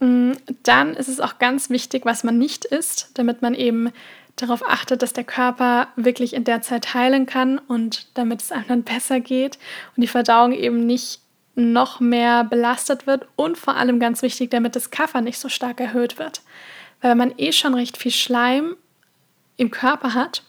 Mm, 0.00 0.32
dann 0.62 0.94
ist 0.94 1.08
es 1.08 1.20
auch 1.20 1.38
ganz 1.38 1.70
wichtig, 1.70 2.04
was 2.04 2.24
man 2.24 2.38
nicht 2.38 2.64
isst, 2.64 3.10
damit 3.14 3.42
man 3.42 3.54
eben 3.54 3.90
darauf 4.36 4.68
achtet, 4.68 5.02
dass 5.02 5.12
der 5.12 5.24
Körper 5.24 5.88
wirklich 5.96 6.34
in 6.34 6.44
der 6.44 6.60
Zeit 6.60 6.94
heilen 6.94 7.26
kann 7.26 7.58
und 7.58 8.08
damit 8.14 8.42
es 8.42 8.52
einem 8.52 8.66
dann 8.66 8.82
besser 8.82 9.20
geht 9.20 9.58
und 9.96 10.00
die 10.00 10.08
Verdauung 10.08 10.52
eben 10.52 10.86
nicht 10.86 11.20
noch 11.54 12.00
mehr 12.00 12.42
belastet 12.42 13.06
wird 13.06 13.28
und 13.36 13.56
vor 13.56 13.76
allem 13.76 14.00
ganz 14.00 14.22
wichtig, 14.22 14.50
damit 14.50 14.74
das 14.74 14.90
Kaffer 14.90 15.20
nicht 15.20 15.38
so 15.38 15.48
stark 15.48 15.80
erhöht 15.80 16.18
wird. 16.18 16.42
Weil 17.00 17.12
wenn 17.12 17.18
man 17.18 17.34
eh 17.36 17.52
schon 17.52 17.74
recht 17.74 17.96
viel 17.96 18.10
Schleim 18.10 18.76
im 19.56 19.70
Körper 19.70 20.14
hat, 20.14 20.42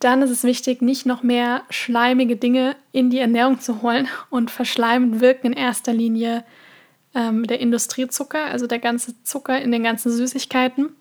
dann 0.00 0.20
ist 0.20 0.30
es 0.30 0.44
wichtig, 0.44 0.82
nicht 0.82 1.06
noch 1.06 1.22
mehr 1.22 1.62
schleimige 1.70 2.36
Dinge 2.36 2.76
in 2.92 3.08
die 3.08 3.18
Ernährung 3.18 3.60
zu 3.60 3.80
holen 3.80 4.08
und 4.28 4.50
verschleimend 4.50 5.20
wirken 5.20 5.48
in 5.48 5.52
erster 5.54 5.94
Linie 5.94 6.44
ähm, 7.14 7.46
der 7.46 7.60
Industriezucker, 7.60 8.44
also 8.46 8.66
der 8.66 8.78
ganze 8.78 9.14
Zucker 9.22 9.60
in 9.60 9.72
den 9.72 9.82
ganzen 9.82 10.10
Süßigkeiten. 10.10 10.94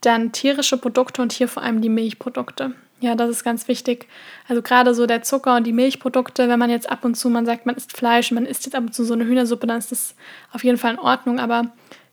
Dann 0.00 0.32
tierische 0.32 0.76
Produkte 0.76 1.22
und 1.22 1.32
hier 1.32 1.48
vor 1.48 1.62
allem 1.62 1.80
die 1.80 1.88
Milchprodukte. 1.88 2.74
Ja, 3.00 3.14
das 3.14 3.30
ist 3.30 3.44
ganz 3.44 3.68
wichtig. 3.68 4.08
Also 4.48 4.62
gerade 4.62 4.94
so 4.94 5.06
der 5.06 5.22
Zucker 5.22 5.56
und 5.56 5.66
die 5.66 5.72
Milchprodukte, 5.72 6.48
wenn 6.48 6.58
man 6.58 6.70
jetzt 6.70 6.88
ab 6.88 7.04
und 7.04 7.16
zu, 7.16 7.28
man 7.28 7.44
sagt, 7.44 7.66
man 7.66 7.74
isst 7.74 7.96
Fleisch, 7.96 8.30
man 8.30 8.46
isst 8.46 8.64
jetzt 8.64 8.74
ab 8.74 8.84
und 8.84 8.94
zu 8.94 9.04
so 9.04 9.14
eine 9.14 9.26
Hühnersuppe, 9.26 9.66
dann 9.66 9.78
ist 9.78 9.92
das 9.92 10.14
auf 10.52 10.64
jeden 10.64 10.78
Fall 10.78 10.94
in 10.94 10.98
Ordnung. 10.98 11.38
Aber 11.38 11.72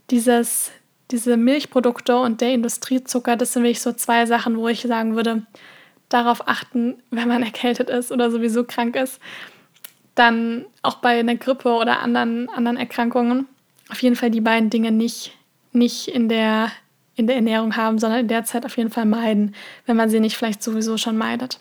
dieses, 0.09 0.71
diese 1.11 1.37
Milchprodukte 1.37 2.17
und 2.17 2.41
der 2.41 2.53
Industriezucker, 2.53 3.35
das 3.35 3.53
sind 3.53 3.63
wirklich 3.63 3.81
so 3.81 3.93
zwei 3.93 4.25
Sachen, 4.25 4.57
wo 4.57 4.67
ich 4.67 4.81
sagen 4.81 5.15
würde, 5.15 5.45
darauf 6.09 6.47
achten, 6.47 7.01
wenn 7.09 7.27
man 7.27 7.43
erkältet 7.43 7.89
ist 7.89 8.11
oder 8.11 8.31
sowieso 8.31 8.63
krank 8.63 8.95
ist. 8.95 9.19
Dann 10.15 10.65
auch 10.81 10.95
bei 10.95 11.19
einer 11.19 11.35
Grippe 11.35 11.69
oder 11.69 11.99
anderen, 11.99 12.49
anderen 12.49 12.77
Erkrankungen 12.77 13.47
auf 13.89 14.01
jeden 14.01 14.15
Fall 14.15 14.31
die 14.31 14.41
beiden 14.41 14.69
Dinge 14.69 14.91
nicht, 14.91 15.37
nicht 15.73 16.07
in 16.07 16.29
der 16.29 16.71
in 17.15 17.27
der 17.27 17.35
Ernährung 17.35 17.75
haben, 17.75 17.99
sondern 17.99 18.21
in 18.21 18.27
der 18.27 18.45
Zeit 18.45 18.65
auf 18.65 18.77
jeden 18.77 18.89
Fall 18.89 19.05
meiden, 19.05 19.53
wenn 19.85 19.97
man 19.97 20.09
sie 20.09 20.19
nicht 20.19 20.37
vielleicht 20.37 20.63
sowieso 20.63 20.97
schon 20.97 21.17
meidet. 21.17 21.59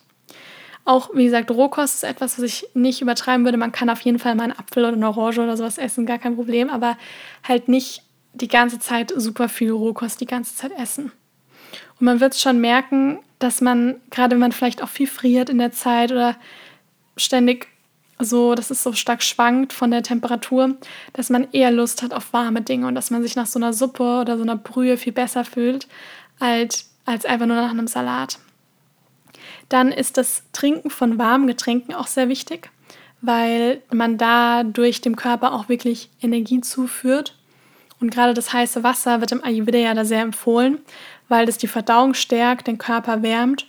Auch, 0.84 1.10
wie 1.14 1.24
gesagt, 1.24 1.50
Rohkost 1.50 1.96
ist 1.96 2.04
etwas, 2.04 2.38
was 2.38 2.44
ich 2.44 2.66
nicht 2.72 3.02
übertreiben 3.02 3.44
würde. 3.44 3.58
Man 3.58 3.72
kann 3.72 3.90
auf 3.90 4.00
jeden 4.00 4.18
Fall 4.18 4.34
mal 4.34 4.44
einen 4.44 4.58
Apfel 4.58 4.84
oder 4.84 4.94
eine 4.94 5.08
Orange 5.08 5.40
oder 5.40 5.56
sowas 5.56 5.76
essen, 5.76 6.06
gar 6.06 6.18
kein 6.18 6.36
Problem, 6.36 6.70
aber 6.70 6.96
halt 7.46 7.68
nicht 7.68 8.02
die 8.32 8.48
ganze 8.48 8.78
Zeit 8.78 9.12
super 9.14 9.48
viel 9.48 9.72
Rohkost 9.72 10.20
die 10.20 10.26
ganze 10.26 10.54
Zeit 10.54 10.72
essen. 10.78 11.12
Und 11.98 12.06
man 12.06 12.20
wird 12.20 12.34
schon 12.36 12.60
merken, 12.60 13.18
dass 13.38 13.60
man, 13.60 13.96
gerade 14.10 14.32
wenn 14.32 14.40
man 14.40 14.52
vielleicht 14.52 14.82
auch 14.82 14.88
viel 14.88 15.06
friert 15.06 15.50
in 15.50 15.58
der 15.58 15.72
Zeit 15.72 16.12
oder 16.12 16.36
ständig 17.16 17.68
so, 18.24 18.54
dass 18.54 18.70
es 18.70 18.82
so 18.82 18.92
stark 18.92 19.22
schwankt 19.22 19.72
von 19.72 19.90
der 19.90 20.02
Temperatur, 20.02 20.76
dass 21.12 21.30
man 21.30 21.48
eher 21.52 21.70
Lust 21.70 22.02
hat 22.02 22.12
auf 22.12 22.32
warme 22.32 22.62
Dinge 22.62 22.86
und 22.86 22.94
dass 22.94 23.10
man 23.10 23.22
sich 23.22 23.36
nach 23.36 23.46
so 23.46 23.58
einer 23.58 23.72
Suppe 23.72 24.20
oder 24.20 24.36
so 24.36 24.42
einer 24.42 24.56
Brühe 24.56 24.96
viel 24.96 25.12
besser 25.12 25.44
fühlt 25.44 25.88
als, 26.38 26.90
als 27.04 27.24
einfach 27.24 27.46
nur 27.46 27.56
nach 27.56 27.70
einem 27.70 27.86
Salat. 27.86 28.38
Dann 29.68 29.92
ist 29.92 30.16
das 30.16 30.42
Trinken 30.52 30.90
von 30.90 31.18
warmen 31.18 31.46
Getränken 31.46 31.94
auch 31.94 32.06
sehr 32.06 32.28
wichtig, 32.28 32.70
weil 33.20 33.82
man 33.92 34.18
dadurch 34.18 35.00
dem 35.00 35.16
Körper 35.16 35.52
auch 35.52 35.68
wirklich 35.68 36.10
Energie 36.20 36.60
zuführt. 36.60 37.36
Und 38.00 38.10
gerade 38.10 38.34
das 38.34 38.52
heiße 38.52 38.82
Wasser 38.82 39.20
wird 39.20 39.32
im 39.32 39.44
Ayurveda 39.44 39.78
ja 39.78 39.94
da 39.94 40.04
sehr 40.04 40.22
empfohlen, 40.22 40.78
weil 41.28 41.46
das 41.46 41.58
die 41.58 41.68
Verdauung 41.68 42.14
stärkt, 42.14 42.66
den 42.66 42.78
Körper 42.78 43.22
wärmt. 43.22 43.66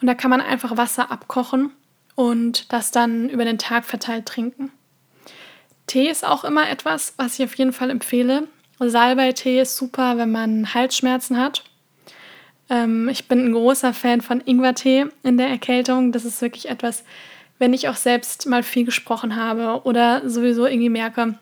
Und 0.00 0.06
da 0.06 0.14
kann 0.14 0.30
man 0.30 0.40
einfach 0.40 0.76
Wasser 0.76 1.10
abkochen 1.10 1.72
und 2.14 2.72
das 2.72 2.90
dann 2.90 3.28
über 3.28 3.44
den 3.44 3.58
Tag 3.58 3.84
verteilt 3.84 4.26
trinken. 4.26 4.70
Tee 5.86 6.08
ist 6.08 6.24
auch 6.24 6.44
immer 6.44 6.68
etwas, 6.68 7.14
was 7.16 7.38
ich 7.38 7.44
auf 7.44 7.54
jeden 7.56 7.72
Fall 7.72 7.90
empfehle. 7.90 8.48
Salbei-Tee 8.78 9.60
ist 9.60 9.76
super, 9.76 10.18
wenn 10.18 10.32
man 10.32 10.74
Halsschmerzen 10.74 11.38
hat. 11.38 11.64
Ähm, 12.70 13.08
ich 13.08 13.28
bin 13.28 13.46
ein 13.46 13.52
großer 13.52 13.92
Fan 13.92 14.20
von 14.20 14.40
Ingwertee 14.40 15.06
in 15.22 15.36
der 15.36 15.48
Erkältung. 15.48 16.12
Das 16.12 16.24
ist 16.24 16.42
wirklich 16.42 16.68
etwas, 16.68 17.04
wenn 17.58 17.72
ich 17.72 17.88
auch 17.88 17.96
selbst 17.96 18.46
mal 18.46 18.62
viel 18.62 18.84
gesprochen 18.84 19.36
habe 19.36 19.82
oder 19.84 20.28
sowieso 20.28 20.66
irgendwie 20.66 20.90
merke, 20.90 21.38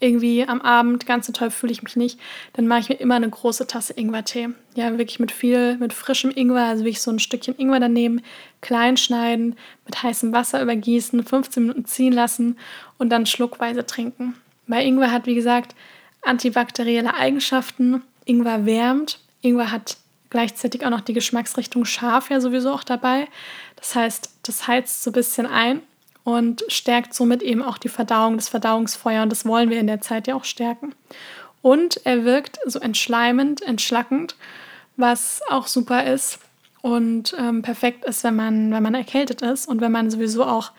irgendwie 0.00 0.46
am 0.46 0.60
Abend 0.60 1.06
ganz 1.06 1.26
so 1.26 1.32
toll 1.32 1.50
fühle 1.50 1.72
ich 1.72 1.82
mich 1.82 1.96
nicht, 1.96 2.18
dann 2.52 2.66
mache 2.66 2.80
ich 2.80 2.88
mir 2.88 2.96
immer 2.96 3.16
eine 3.16 3.28
große 3.28 3.66
Tasse 3.66 3.94
Ingwertee. 3.94 4.50
Ja, 4.74 4.96
wirklich 4.98 5.18
mit 5.18 5.32
viel, 5.32 5.76
mit 5.78 5.92
frischem 5.92 6.30
Ingwer, 6.34 6.66
also 6.66 6.84
wirklich 6.84 7.00
so 7.00 7.10
ein 7.10 7.18
Stückchen 7.18 7.56
Ingwer 7.58 7.80
daneben, 7.80 8.22
klein 8.60 8.96
schneiden, 8.96 9.56
mit 9.84 10.02
heißem 10.02 10.32
Wasser 10.32 10.62
übergießen, 10.62 11.24
15 11.24 11.62
Minuten 11.62 11.84
ziehen 11.84 12.12
lassen 12.12 12.56
und 12.98 13.10
dann 13.10 13.26
schluckweise 13.26 13.86
trinken. 13.86 14.34
Weil 14.66 14.86
Ingwer 14.86 15.10
hat, 15.10 15.26
wie 15.26 15.34
gesagt, 15.34 15.74
antibakterielle 16.22 17.14
Eigenschaften. 17.14 18.02
Ingwer 18.24 18.66
wärmt. 18.66 19.18
Ingwer 19.40 19.70
hat 19.70 19.96
gleichzeitig 20.30 20.84
auch 20.84 20.90
noch 20.90 21.00
die 21.00 21.14
Geschmacksrichtung 21.14 21.84
scharf 21.84 22.30
ja 22.30 22.40
sowieso 22.40 22.72
auch 22.72 22.84
dabei. 22.84 23.28
Das 23.76 23.94
heißt, 23.94 24.30
das 24.42 24.66
heizt 24.66 25.02
so 25.02 25.10
ein 25.10 25.14
bisschen 25.14 25.46
ein 25.46 25.80
und 26.24 26.64
stärkt 26.68 27.14
somit 27.14 27.42
eben 27.42 27.62
auch 27.62 27.78
die 27.78 27.88
Verdauung, 27.88 28.36
das 28.36 28.48
Verdauungsfeuer 28.48 29.22
und 29.22 29.30
das 29.30 29.46
wollen 29.46 29.70
wir 29.70 29.80
in 29.80 29.86
der 29.86 30.00
Zeit 30.00 30.26
ja 30.26 30.34
auch 30.34 30.44
stärken. 30.44 30.94
Und 31.62 32.04
er 32.04 32.24
wirkt 32.24 32.58
so 32.66 32.78
entschleimend, 32.78 33.62
entschlackend, 33.62 34.36
was 34.96 35.40
auch 35.48 35.66
super 35.66 36.04
ist 36.04 36.38
und 36.82 37.34
ähm, 37.38 37.62
perfekt 37.62 38.04
ist, 38.04 38.24
wenn 38.24 38.36
man, 38.36 38.70
wenn 38.72 38.82
man 38.82 38.94
erkältet 38.94 39.42
ist 39.42 39.68
und 39.68 39.80
wenn 39.80 39.92
man 39.92 40.10
sowieso 40.10 40.44
auch 40.44 40.72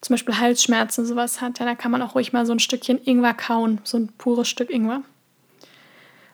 zum 0.00 0.14
Beispiel 0.14 0.38
Halsschmerzen 0.38 1.04
sowas 1.04 1.40
hat, 1.40 1.58
ja, 1.58 1.66
da 1.66 1.74
kann 1.74 1.90
man 1.90 2.02
auch 2.02 2.14
ruhig 2.14 2.32
mal 2.32 2.46
so 2.46 2.52
ein 2.52 2.58
Stückchen 2.58 3.00
Ingwer 3.04 3.34
kauen, 3.34 3.80
so 3.84 3.98
ein 3.98 4.08
pures 4.18 4.48
Stück 4.48 4.70
Ingwer. 4.70 5.02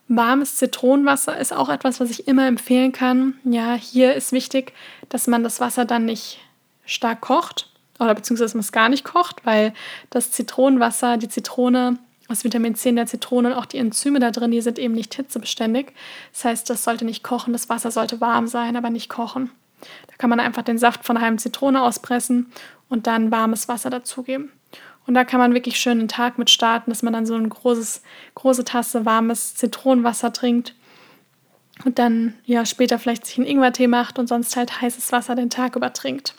Warmes 0.08 0.56
Zitronenwasser 0.56 1.36
ist 1.36 1.52
auch 1.52 1.68
etwas, 1.68 1.98
was 1.98 2.10
ich 2.10 2.28
immer 2.28 2.46
empfehlen 2.46 2.92
kann. 2.92 3.34
Ja, 3.42 3.74
hier 3.74 4.14
ist 4.14 4.30
wichtig, 4.30 4.72
dass 5.08 5.26
man 5.26 5.42
das 5.42 5.60
Wasser 5.60 5.84
dann 5.84 6.04
nicht 6.04 6.38
stark 6.84 7.20
kocht, 7.22 7.70
oder 7.98 8.14
beziehungsweise 8.14 8.56
man 8.56 8.60
es 8.60 8.72
gar 8.72 8.88
nicht 8.88 9.04
kocht, 9.04 9.44
weil 9.44 9.72
das 10.10 10.30
Zitronenwasser, 10.30 11.16
die 11.16 11.28
Zitrone, 11.28 11.98
das 12.28 12.44
Vitamin 12.44 12.74
C 12.74 12.88
in 12.88 12.96
der 12.96 13.06
Zitrone 13.06 13.48
und 13.48 13.54
auch 13.54 13.66
die 13.66 13.78
Enzyme 13.78 14.18
da 14.18 14.30
drin, 14.30 14.50
die 14.50 14.60
sind 14.60 14.78
eben 14.78 14.94
nicht 14.94 15.14
hitzebeständig. 15.14 15.92
Das 16.32 16.44
heißt, 16.44 16.70
das 16.70 16.84
sollte 16.84 17.04
nicht 17.04 17.22
kochen, 17.22 17.52
das 17.52 17.68
Wasser 17.68 17.90
sollte 17.90 18.20
warm 18.20 18.46
sein, 18.46 18.76
aber 18.76 18.90
nicht 18.90 19.08
kochen. 19.08 19.50
Da 20.08 20.16
kann 20.18 20.30
man 20.30 20.40
einfach 20.40 20.62
den 20.62 20.78
Saft 20.78 21.04
von 21.04 21.20
halben 21.20 21.38
Zitrone 21.38 21.82
auspressen 21.82 22.50
und 22.88 23.06
dann 23.06 23.30
warmes 23.30 23.68
Wasser 23.68 23.90
dazugeben. 23.90 24.50
Und 25.06 25.14
da 25.14 25.24
kann 25.24 25.38
man 25.38 25.54
wirklich 25.54 25.78
schön 25.78 25.98
den 25.98 26.08
Tag 26.08 26.36
mit 26.36 26.50
starten, 26.50 26.90
dass 26.90 27.02
man 27.04 27.12
dann 27.12 27.26
so 27.26 27.34
eine 27.34 27.48
große 27.48 28.64
Tasse 28.64 29.04
warmes 29.04 29.54
Zitronenwasser 29.54 30.32
trinkt 30.32 30.74
und 31.84 32.00
dann 32.00 32.34
ja 32.44 32.66
später 32.66 32.98
vielleicht 32.98 33.24
sich 33.24 33.38
einen 33.38 33.46
Ingwertee 33.46 33.86
macht 33.86 34.18
und 34.18 34.26
sonst 34.26 34.56
halt 34.56 34.80
heißes 34.80 35.12
Wasser 35.12 35.36
den 35.36 35.50
Tag 35.50 35.76
über 35.76 35.92
trinkt. 35.92 36.34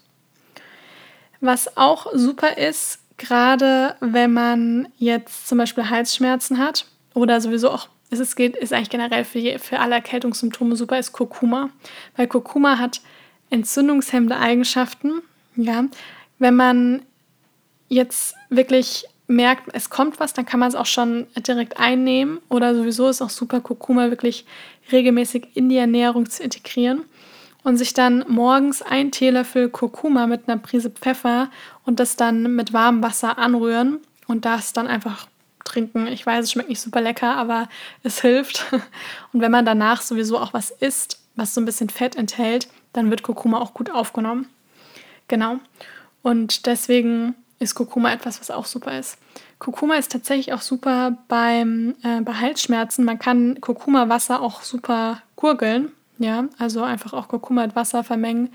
Was 1.41 1.77
auch 1.77 2.07
super 2.13 2.57
ist, 2.57 2.99
gerade 3.17 3.95
wenn 3.99 4.33
man 4.33 4.87
jetzt 4.97 5.47
zum 5.47 5.57
Beispiel 5.57 5.89
Halsschmerzen 5.89 6.57
hat 6.57 6.85
oder 7.13 7.41
sowieso 7.41 7.71
auch, 7.71 7.89
es 8.09 8.35
geht, 8.35 8.55
ist 8.55 8.71
eigentlich 8.71 8.89
generell 8.89 9.25
für, 9.25 9.59
für 9.59 9.79
alle 9.79 9.95
Erkältungssymptome 9.95 10.75
super, 10.75 10.97
ist 10.97 11.11
Kurkuma. 11.11 11.69
Weil 12.15 12.27
Kurkuma 12.27 12.77
hat 12.77 13.01
entzündungshemmende 13.49 14.37
Eigenschaften. 14.37 15.21
Ja, 15.55 15.85
wenn 16.39 16.55
man 16.55 17.01
jetzt 17.89 18.35
wirklich 18.49 19.05
merkt, 19.27 19.69
es 19.73 19.89
kommt 19.89 20.19
was, 20.19 20.33
dann 20.33 20.45
kann 20.45 20.59
man 20.59 20.69
es 20.69 20.75
auch 20.75 20.85
schon 20.85 21.27
direkt 21.35 21.79
einnehmen 21.79 22.39
oder 22.49 22.73
sowieso 22.75 23.09
ist 23.09 23.21
auch 23.21 23.29
super, 23.29 23.59
Kurkuma 23.59 24.09
wirklich 24.09 24.45
regelmäßig 24.91 25.49
in 25.55 25.67
die 25.67 25.77
Ernährung 25.77 26.29
zu 26.29 26.43
integrieren 26.43 27.03
und 27.67 27.75
sich 27.75 27.93
dann 27.93 28.23
morgens 28.29 28.81
ein 28.81 29.11
Teelöffel 29.11 29.67
Kurkuma 29.67 30.25
mit 30.25 30.47
einer 30.47 30.57
Prise 30.57 30.89
Pfeffer 30.89 31.49
und 31.83 31.99
das 31.99 32.15
dann 32.15 32.55
mit 32.55 32.71
warmem 32.71 33.03
Wasser 33.03 33.37
anrühren 33.37 33.99
und 34.25 34.45
das 34.45 34.71
dann 34.71 34.87
einfach 34.87 35.27
trinken. 35.65 36.07
Ich 36.07 36.25
weiß, 36.25 36.45
es 36.45 36.51
schmeckt 36.53 36.69
nicht 36.69 36.79
super 36.79 37.01
lecker, 37.01 37.35
aber 37.35 37.67
es 38.03 38.21
hilft. 38.21 38.67
Und 39.33 39.41
wenn 39.41 39.51
man 39.51 39.65
danach 39.65 39.99
sowieso 39.99 40.39
auch 40.39 40.53
was 40.53 40.71
isst, 40.71 41.19
was 41.35 41.53
so 41.53 41.59
ein 41.59 41.65
bisschen 41.65 41.89
Fett 41.89 42.15
enthält, 42.15 42.69
dann 42.93 43.09
wird 43.09 43.21
Kurkuma 43.21 43.59
auch 43.59 43.73
gut 43.73 43.91
aufgenommen. 43.91 44.47
Genau. 45.27 45.57
Und 46.21 46.67
deswegen 46.67 47.35
ist 47.59 47.75
Kurkuma 47.75 48.13
etwas, 48.13 48.39
was 48.39 48.49
auch 48.49 48.65
super 48.65 48.97
ist. 48.97 49.17
Kurkuma 49.59 49.95
ist 49.95 50.13
tatsächlich 50.13 50.53
auch 50.53 50.61
super 50.61 51.17
beim, 51.27 51.95
äh, 52.01 52.21
bei 52.21 52.33
Halsschmerzen. 52.35 53.03
Man 53.03 53.19
kann 53.19 53.59
Kurkuma-Wasser 53.59 54.41
auch 54.41 54.61
super 54.61 55.21
gurgeln. 55.35 55.91
Ja, 56.19 56.45
also 56.57 56.83
einfach 56.83 57.13
auch 57.13 57.27
Kurkuma 57.27 57.63
mit 57.65 57.75
Wasser 57.75 58.03
vermengen 58.03 58.49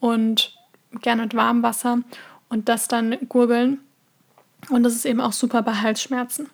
und 0.00 0.56
gerne 1.02 1.22
mit 1.22 1.34
warmem 1.34 1.62
Wasser 1.62 2.00
und 2.48 2.68
das 2.68 2.88
dann 2.88 3.16
gurgeln. 3.28 3.80
Und 4.70 4.82
das 4.82 4.94
ist 4.94 5.06
eben 5.06 5.20
auch 5.20 5.32
super 5.32 5.62
bei 5.62 5.74
Halsschmerzen. 5.74 6.50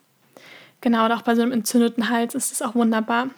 Genau, 0.80 1.06
und 1.06 1.12
auch 1.12 1.22
bei 1.22 1.34
so 1.34 1.42
einem 1.42 1.52
entzündeten 1.52 2.10
Hals 2.10 2.34
ist 2.34 2.52
es 2.52 2.62
auch 2.62 2.74
wunderbar. 2.74 3.28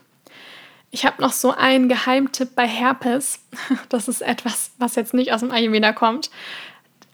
Ich 0.90 1.06
habe 1.06 1.22
noch 1.22 1.32
so 1.32 1.52
einen 1.52 1.88
Geheimtipp 1.88 2.54
bei 2.54 2.66
Herpes. 2.66 3.40
Das 3.88 4.08
ist 4.08 4.22
etwas, 4.22 4.72
was 4.78 4.96
jetzt 4.96 5.14
nicht 5.14 5.32
aus 5.32 5.40
dem 5.40 5.52
Ayurveda 5.52 5.92
kommt. 5.92 6.30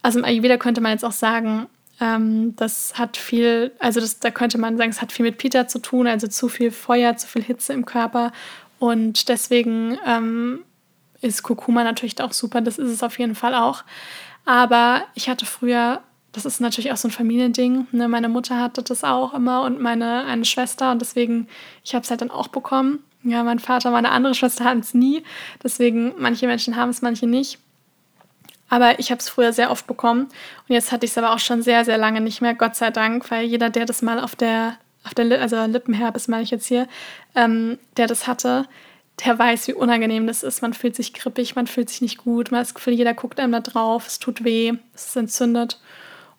Aus 0.01 0.13
dem 0.13 0.25
Ayurveda 0.25 0.57
könnte 0.57 0.81
man 0.81 0.91
jetzt 0.91 1.05
auch 1.05 1.11
sagen, 1.11 1.67
ähm, 2.01 2.55
das 2.55 2.97
hat 2.97 3.17
viel, 3.17 3.71
also 3.79 3.99
das, 3.99 4.19
da 4.19 4.31
könnte 4.31 4.57
man 4.57 4.77
sagen, 4.77 4.89
es 4.89 5.01
hat 5.01 5.11
viel 5.11 5.25
mit 5.25 5.37
Pita 5.37 5.67
zu 5.67 5.79
tun, 5.79 6.07
also 6.07 6.27
zu 6.27 6.49
viel 6.49 6.71
Feuer, 6.71 7.15
zu 7.15 7.27
viel 7.27 7.43
Hitze 7.43 7.73
im 7.73 7.85
Körper 7.85 8.31
und 8.83 9.29
deswegen 9.29 9.97
ähm, 10.05 10.65
ist 11.21 11.41
Kurkuma 11.41 11.85
natürlich 11.85 12.19
auch 12.19 12.33
super, 12.33 12.59
das 12.59 12.77
ist 12.77 12.91
es 12.91 13.01
auf 13.01 13.17
jeden 13.17 13.33
Fall 13.33 13.55
auch. 13.55 13.85
Aber 14.43 15.03
ich 15.15 15.29
hatte 15.29 15.45
früher, 15.45 16.01
das 16.33 16.43
ist 16.43 16.59
natürlich 16.59 16.91
auch 16.91 16.97
so 16.97 17.07
ein 17.07 17.11
Familiending, 17.11 17.87
ne? 17.93 18.09
meine 18.09 18.27
Mutter 18.27 18.59
hatte 18.59 18.83
das 18.83 19.05
auch 19.05 19.33
immer 19.33 19.61
und 19.61 19.79
meine 19.79 20.25
eine 20.25 20.43
Schwester 20.43 20.91
und 20.91 20.99
deswegen, 20.99 21.47
ich 21.85 21.95
habe 21.95 22.03
es 22.03 22.09
halt 22.09 22.19
dann 22.19 22.29
auch 22.29 22.49
bekommen. 22.49 22.99
Ja, 23.23 23.41
mein 23.43 23.59
Vater, 23.59 23.89
meine 23.89 24.11
andere 24.11 24.35
Schwester 24.35 24.65
hatten 24.65 24.81
es 24.81 24.93
nie, 24.93 25.23
deswegen 25.63 26.11
manche 26.17 26.45
Menschen 26.45 26.75
haben 26.75 26.89
es, 26.89 27.01
manche 27.01 27.25
nicht. 27.25 27.59
Aber 28.67 28.99
ich 28.99 29.11
habe 29.11 29.19
es 29.19 29.29
früher 29.29 29.53
sehr 29.53 29.71
oft 29.71 29.87
bekommen 29.87 30.23
und 30.23 30.75
jetzt 30.75 30.91
hatte 30.91 31.05
ich 31.05 31.13
es 31.13 31.17
aber 31.17 31.33
auch 31.33 31.39
schon 31.39 31.61
sehr, 31.61 31.85
sehr 31.85 31.97
lange 31.97 32.19
nicht 32.19 32.41
mehr, 32.41 32.53
Gott 32.53 32.75
sei 32.75 32.91
Dank, 32.91 33.31
weil 33.31 33.45
jeder, 33.45 33.69
der 33.69 33.85
das 33.85 34.01
mal 34.01 34.19
auf 34.19 34.35
der 34.35 34.75
auf 35.03 35.13
der, 35.13 35.41
also 35.41 35.63
Lippenherpes 35.65 36.27
meine 36.27 36.43
ich 36.43 36.51
jetzt 36.51 36.67
hier, 36.67 36.87
ähm, 37.35 37.77
der 37.97 38.07
das 38.07 38.27
hatte, 38.27 38.65
der 39.23 39.37
weiß, 39.37 39.67
wie 39.67 39.73
unangenehm 39.73 40.27
das 40.27 40.43
ist. 40.43 40.61
Man 40.61 40.73
fühlt 40.73 40.95
sich 40.95 41.13
krippig, 41.13 41.55
man 41.55 41.67
fühlt 41.67 41.89
sich 41.89 42.01
nicht 42.01 42.17
gut, 42.17 42.51
man 42.51 42.59
hat 42.59 42.67
das 42.67 42.73
Gefühl, 42.73 42.93
jeder 42.93 43.13
guckt 43.13 43.39
einem 43.39 43.51
da 43.51 43.59
drauf, 43.59 44.07
es 44.07 44.19
tut 44.19 44.43
weh, 44.43 44.73
es 44.93 45.07
ist 45.07 45.15
entzündet. 45.15 45.79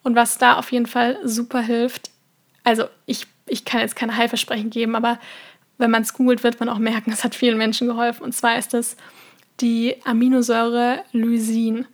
Und 0.02 0.16
was 0.16 0.38
da 0.38 0.58
auf 0.58 0.72
jeden 0.72 0.86
Fall 0.86 1.18
super 1.24 1.60
hilft, 1.60 2.10
also 2.64 2.84
ich, 3.06 3.26
ich 3.46 3.64
kann 3.64 3.80
jetzt 3.80 3.96
kein 3.96 4.16
Heilversprechen 4.16 4.70
geben, 4.70 4.96
aber 4.96 5.18
wenn 5.78 5.90
man 5.90 6.02
es 6.02 6.14
googelt, 6.14 6.42
wird 6.42 6.60
man 6.60 6.68
auch 6.68 6.78
merken, 6.78 7.10
es 7.12 7.24
hat 7.24 7.34
vielen 7.34 7.58
Menschen 7.58 7.86
geholfen. 7.86 8.24
Und 8.24 8.32
zwar 8.32 8.58
ist 8.58 8.74
das 8.74 8.96
die 9.60 9.96
Aminosäure 10.04 11.04
Lysin. 11.12 11.86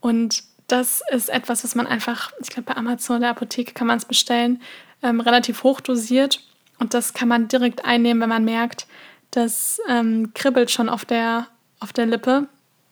Und 0.00 0.42
das 0.66 1.02
ist 1.10 1.30
etwas, 1.30 1.64
was 1.64 1.74
man 1.74 1.86
einfach, 1.86 2.32
ich 2.40 2.50
glaube, 2.50 2.72
bei 2.72 2.76
Amazon 2.76 3.20
der 3.20 3.30
Apotheke 3.30 3.72
kann 3.72 3.86
man 3.86 3.98
es 3.98 4.04
bestellen, 4.04 4.60
ähm, 5.02 5.20
relativ 5.20 5.62
hoch 5.62 5.80
dosiert. 5.80 6.40
Und 6.78 6.94
das 6.94 7.12
kann 7.12 7.28
man 7.28 7.48
direkt 7.48 7.84
einnehmen, 7.84 8.20
wenn 8.22 8.28
man 8.28 8.44
merkt, 8.44 8.86
das 9.30 9.80
ähm, 9.88 10.32
kribbelt 10.34 10.70
schon 10.70 10.88
auf 10.88 11.04
der, 11.04 11.46
auf 11.80 11.92
der 11.92 12.06
Lippe. 12.06 12.48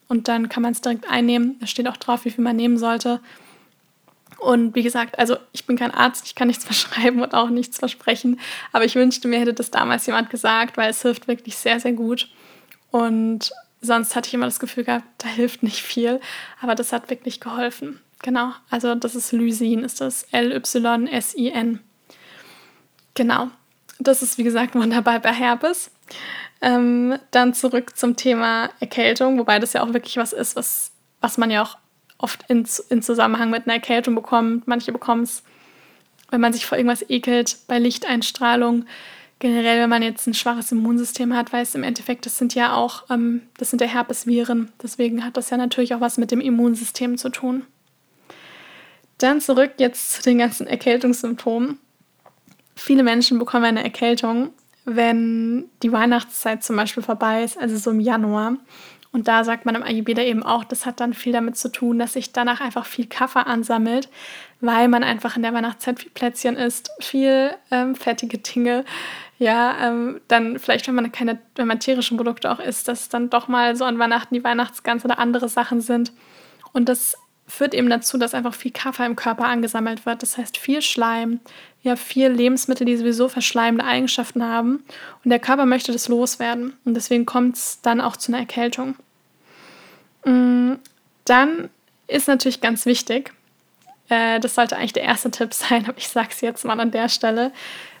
Und 0.07 0.27
dann 0.27 0.49
kann 0.49 0.63
man 0.63 0.71
es 0.71 0.81
direkt 0.81 1.09
einnehmen. 1.09 1.57
Da 1.59 1.67
steht 1.67 1.87
auch 1.87 1.97
drauf, 1.97 2.25
wie 2.25 2.31
viel 2.31 2.43
man 2.43 2.55
nehmen 2.55 2.77
sollte. 2.77 3.19
Und 4.37 4.75
wie 4.75 4.83
gesagt, 4.83 5.17
also 5.17 5.37
ich 5.51 5.65
bin 5.65 5.77
kein 5.77 5.91
Arzt, 5.91 6.25
ich 6.25 6.35
kann 6.35 6.47
nichts 6.47 6.65
verschreiben 6.65 7.21
und 7.21 7.33
auch 7.33 7.49
nichts 7.49 7.79
versprechen. 7.79 8.39
Aber 8.71 8.85
ich 8.85 8.95
wünschte, 8.95 9.27
mir 9.27 9.39
hätte 9.39 9.53
das 9.53 9.71
damals 9.71 10.05
jemand 10.05 10.29
gesagt, 10.29 10.77
weil 10.77 10.89
es 10.89 11.01
hilft 11.01 11.27
wirklich 11.27 11.57
sehr, 11.57 11.79
sehr 11.79 11.93
gut. 11.93 12.29
Und 12.91 13.51
sonst 13.81 14.15
hatte 14.15 14.27
ich 14.27 14.33
immer 14.33 14.45
das 14.45 14.59
Gefühl 14.59 14.83
gehabt, 14.83 15.05
da 15.17 15.27
hilft 15.27 15.63
nicht 15.63 15.81
viel. 15.81 16.19
Aber 16.61 16.75
das 16.75 16.93
hat 16.93 17.09
wirklich 17.09 17.39
geholfen. 17.39 17.99
Genau, 18.23 18.51
also 18.69 18.95
das 18.95 19.15
ist 19.15 19.31
Lysin, 19.31 19.83
ist 19.83 20.01
das 20.01 20.23
L-Y-S-I-N. 20.31 21.79
Genau, 23.17 23.47
das 23.97 24.21
ist 24.21 24.37
wie 24.37 24.43
gesagt 24.43 24.75
wunderbar 24.75 25.19
bei 25.19 25.33
Herpes. 25.33 25.89
Ähm, 26.61 27.17
dann 27.31 27.55
zurück 27.55 27.97
zum 27.97 28.15
Thema 28.15 28.69
Erkältung, 28.79 29.39
wobei 29.39 29.57
das 29.57 29.73
ja 29.73 29.81
auch 29.81 29.91
wirklich 29.91 30.17
was 30.17 30.33
ist, 30.33 30.55
was, 30.55 30.91
was 31.19 31.39
man 31.39 31.49
ja 31.49 31.63
auch 31.63 31.79
oft 32.19 32.45
in, 32.47 32.67
in 32.89 33.01
Zusammenhang 33.01 33.49
mit 33.49 33.65
einer 33.65 33.73
Erkältung 33.73 34.13
bekommt. 34.13 34.67
Manche 34.67 34.91
bekommen 34.91 35.23
es, 35.23 35.41
wenn 36.29 36.41
man 36.41 36.53
sich 36.53 36.67
vor 36.67 36.77
irgendwas 36.77 37.09
ekelt, 37.09 37.57
bei 37.67 37.79
Lichteinstrahlung. 37.79 38.85
Generell, 39.39 39.81
wenn 39.81 39.89
man 39.89 40.03
jetzt 40.03 40.27
ein 40.27 40.35
schwaches 40.35 40.71
Immunsystem 40.71 41.35
hat, 41.35 41.51
weil 41.51 41.63
es 41.63 41.73
im 41.73 41.83
Endeffekt, 41.83 42.27
das 42.27 42.37
sind 42.37 42.53
ja 42.53 42.75
auch, 42.75 43.09
ähm, 43.09 43.41
das 43.57 43.71
sind 43.71 43.81
ja 43.81 43.87
Herpesviren. 43.87 44.71
Deswegen 44.81 45.25
hat 45.25 45.37
das 45.37 45.49
ja 45.49 45.57
natürlich 45.57 45.95
auch 45.95 46.01
was 46.01 46.19
mit 46.19 46.29
dem 46.29 46.41
Immunsystem 46.41 47.17
zu 47.17 47.29
tun. 47.29 47.65
Dann 49.17 49.41
zurück 49.41 49.73
jetzt 49.77 50.11
zu 50.11 50.21
den 50.21 50.37
ganzen 50.37 50.67
Erkältungssymptomen. 50.67 51.79
Viele 52.77 53.03
Menschen 53.03 53.39
bekommen 53.39 53.65
eine 53.65 53.83
Erkältung, 53.83 54.51
wenn 54.85 55.65
die 55.83 55.91
Weihnachtszeit 55.91 56.63
zum 56.63 56.75
Beispiel 56.75 57.03
vorbei 57.03 57.43
ist, 57.43 57.57
also 57.57 57.75
so 57.75 57.91
im 57.91 57.99
Januar. 57.99 58.53
Und 59.11 59.27
da 59.27 59.43
sagt 59.43 59.65
man 59.65 59.73
im 59.73 59.83
Ayurveda 59.83 60.21
eben 60.21 60.43
auch, 60.43 60.63
das 60.63 60.85
hat 60.85 60.99
dann 60.99 61.13
viel 61.13 61.33
damit 61.33 61.57
zu 61.57 61.71
tun, 61.71 61.97
dass 61.97 62.13
sich 62.13 62.33
danach 62.33 62.61
einfach 62.61 62.85
viel 62.85 63.07
Kaffer 63.07 63.47
ansammelt, 63.47 64.09
weil 64.61 64.87
man 64.89 65.03
einfach 65.03 65.35
in 65.35 65.41
der 65.41 65.53
Weihnachtszeit 65.53 65.99
viel 65.99 66.11
Plätzchen 66.11 66.55
isst, 66.55 66.91
viel 66.99 67.51
ähm, 67.71 67.95
fettige 67.95 68.37
Dinge. 68.37 68.85
Ja, 69.39 69.75
ähm, 69.81 70.21
dann 70.27 70.59
vielleicht, 70.59 70.87
wenn 70.87 70.95
man 70.95 71.11
keine, 71.11 71.39
wenn 71.55 71.67
man 71.67 71.79
tierische 71.79 72.15
Produkte 72.15 72.51
auch 72.51 72.59
isst, 72.59 72.87
dass 72.87 73.09
dann 73.09 73.31
doch 73.31 73.47
mal 73.47 73.75
so 73.75 73.85
an 73.85 73.97
Weihnachten 73.97 74.35
die 74.35 74.43
Weihnachtsgans 74.43 75.03
oder 75.03 75.17
andere 75.17 75.49
Sachen 75.49 75.81
sind. 75.81 76.11
Und 76.73 76.87
das 76.89 77.17
führt 77.47 77.73
eben 77.73 77.89
dazu, 77.89 78.17
dass 78.17 78.33
einfach 78.33 78.53
viel 78.53 78.71
Kaffer 78.71 79.05
im 79.05 79.15
Körper 79.15 79.45
angesammelt 79.45 80.05
wird. 80.05 80.21
Das 80.21 80.37
heißt 80.37 80.57
viel 80.57 80.81
Schleim, 80.81 81.39
ja 81.81 81.95
viel 81.95 82.27
Lebensmittel, 82.27 82.85
die 82.85 82.97
sowieso 82.97 83.29
verschleimende 83.29 83.85
Eigenschaften 83.85 84.43
haben. 84.43 84.83
Und 85.23 85.29
der 85.29 85.39
Körper 85.39 85.65
möchte 85.65 85.93
das 85.93 86.09
loswerden. 86.09 86.73
Und 86.83 86.93
deswegen 86.93 87.25
kommt 87.25 87.55
es 87.55 87.79
dann 87.81 88.01
auch 88.01 88.17
zu 88.17 88.31
einer 88.31 88.41
Erkältung. 88.41 88.95
Mm, 90.25 90.73
dann 91.23 91.69
ist 92.07 92.27
natürlich 92.27 92.59
ganz 92.59 92.85
wichtig, 92.85 93.33
äh, 94.09 94.39
das 94.41 94.55
sollte 94.55 94.75
eigentlich 94.75 94.93
der 94.93 95.03
erste 95.03 95.31
Tipp 95.31 95.53
sein, 95.53 95.85
aber 95.87 95.97
ich 95.97 96.09
sage 96.09 96.29
es 96.31 96.41
jetzt 96.41 96.65
mal 96.65 96.79
an 96.79 96.91
der 96.91 97.07
Stelle, 97.07 97.51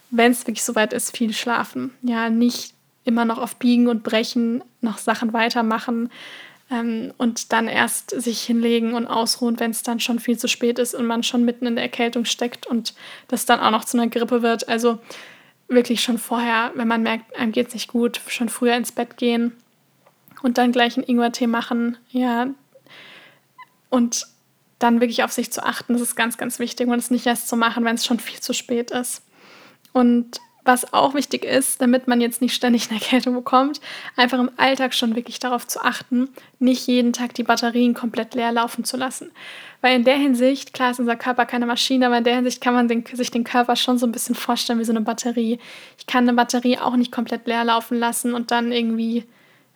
wenn 0.09 0.31
es 0.31 0.45
wirklich 0.45 0.63
soweit 0.63 0.93
ist, 0.93 1.15
viel 1.15 1.33
schlafen. 1.33 1.93
Ja, 2.01 2.29
nicht 2.29 2.73
immer 3.05 3.23
noch 3.23 3.37
auf 3.37 3.55
Biegen 3.55 3.87
und 3.87 4.03
Brechen 4.03 4.61
noch 4.81 4.97
Sachen 4.97 5.31
weitermachen 5.31 6.09
ähm, 6.69 7.13
und 7.17 7.53
dann 7.53 7.67
erst 7.67 8.11
sich 8.11 8.41
hinlegen 8.41 8.93
und 8.93 9.07
ausruhen, 9.07 9.59
wenn 9.59 9.71
es 9.71 9.83
dann 9.83 9.99
schon 9.99 10.19
viel 10.19 10.37
zu 10.37 10.47
spät 10.47 10.79
ist 10.79 10.93
und 10.93 11.05
man 11.05 11.23
schon 11.23 11.45
mitten 11.45 11.65
in 11.65 11.75
der 11.75 11.83
Erkältung 11.83 12.25
steckt 12.25 12.67
und 12.67 12.93
das 13.27 13.45
dann 13.45 13.59
auch 13.59 13.71
noch 13.71 13.85
zu 13.85 13.97
einer 13.97 14.09
Grippe 14.09 14.41
wird. 14.41 14.67
Also 14.67 14.99
wirklich 15.67 16.01
schon 16.01 16.17
vorher, 16.17 16.71
wenn 16.75 16.87
man 16.87 17.03
merkt, 17.03 17.35
einem 17.37 17.51
geht 17.51 17.69
es 17.69 17.73
nicht 17.73 17.89
gut, 17.89 18.21
schon 18.27 18.49
früher 18.49 18.75
ins 18.75 18.91
Bett 18.91 19.17
gehen 19.17 19.53
und 20.41 20.57
dann 20.57 20.71
gleich 20.71 20.97
einen 20.97 21.07
Ingwertee 21.07 21.47
machen, 21.47 21.97
ja. 22.09 22.47
Und 23.89 24.27
dann 24.79 24.99
wirklich 24.99 25.23
auf 25.23 25.31
sich 25.31 25.51
zu 25.51 25.65
achten, 25.65 25.93
das 25.93 26.01
ist 26.01 26.15
ganz, 26.15 26.37
ganz 26.37 26.59
wichtig 26.59 26.87
und 26.87 26.99
es 26.99 27.09
nicht 27.09 27.25
erst 27.25 27.47
zu 27.47 27.55
machen, 27.55 27.83
wenn 27.83 27.95
es 27.95 28.05
schon 28.05 28.19
viel 28.19 28.39
zu 28.39 28.53
spät 28.53 28.91
ist. 28.91 29.23
Und 29.93 30.39
was 30.67 30.93
auch 30.93 31.13
wichtig 31.13 31.43
ist, 31.43 31.81
damit 31.81 32.07
man 32.07 32.21
jetzt 32.21 32.41
nicht 32.41 32.53
ständig 32.53 32.89
eine 32.89 32.99
Erkältung 32.99 33.33
bekommt, 33.33 33.81
einfach 34.15 34.37
im 34.37 34.51
Alltag 34.57 34.93
schon 34.93 35.15
wirklich 35.15 35.39
darauf 35.39 35.65
zu 35.65 35.81
achten, 35.81 36.29
nicht 36.59 36.85
jeden 36.87 37.13
Tag 37.13 37.33
die 37.33 37.43
Batterien 37.43 37.93
komplett 37.93 38.35
leer 38.35 38.51
laufen 38.51 38.83
zu 38.83 38.97
lassen. 38.97 39.31
Weil 39.81 39.95
in 39.95 40.03
der 40.03 40.17
Hinsicht, 40.17 40.73
klar 40.73 40.91
ist 40.91 40.99
unser 40.99 41.15
Körper 41.15 41.45
keine 41.45 41.65
Maschine, 41.65 42.07
aber 42.07 42.17
in 42.17 42.23
der 42.23 42.35
Hinsicht 42.35 42.61
kann 42.61 42.73
man 42.73 42.87
den, 42.87 43.05
sich 43.11 43.31
den 43.31 43.43
Körper 43.43 43.75
schon 43.75 43.97
so 43.97 44.05
ein 44.05 44.11
bisschen 44.11 44.35
vorstellen 44.35 44.79
wie 44.79 44.85
so 44.85 44.91
eine 44.91 45.01
Batterie. 45.01 45.59
Ich 45.97 46.07
kann 46.07 46.23
eine 46.27 46.33
Batterie 46.33 46.77
auch 46.77 46.95
nicht 46.95 47.11
komplett 47.11 47.47
leer 47.47 47.63
laufen 47.63 47.97
lassen 47.97 48.33
und 48.33 48.51
dann 48.51 48.71
irgendwie 48.71 49.23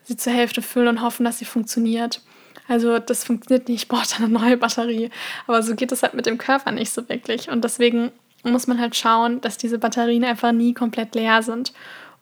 sie 0.04 0.18
zur 0.18 0.34
Hälfte 0.34 0.62
füllen 0.62 0.88
und 0.88 1.02
hoffen, 1.02 1.24
dass 1.24 1.40
sie 1.40 1.46
funktioniert. 1.46 2.22
Also 2.68 3.00
das 3.00 3.24
funktioniert 3.24 3.68
nicht, 3.68 3.84
ich 3.84 3.88
brauche 3.88 4.06
eine 4.18 4.30
neue 4.30 4.58
Batterie. 4.58 5.10
Aber 5.48 5.62
so 5.62 5.76
geht 5.76 5.92
es 5.92 6.04
halt 6.04 6.14
mit 6.14 6.26
dem 6.26 6.38
Körper 6.38 6.72
nicht 6.72 6.92
so 6.92 7.08
wirklich. 7.08 7.50
Und 7.50 7.64
deswegen 7.64 8.12
muss 8.44 8.68
man 8.68 8.80
halt 8.80 8.96
schauen, 8.96 9.42
dass 9.42 9.58
diese 9.58 9.78
Batterien 9.78 10.24
einfach 10.24 10.52
nie 10.52 10.74
komplett 10.74 11.16
leer 11.16 11.44
sind 11.44 11.74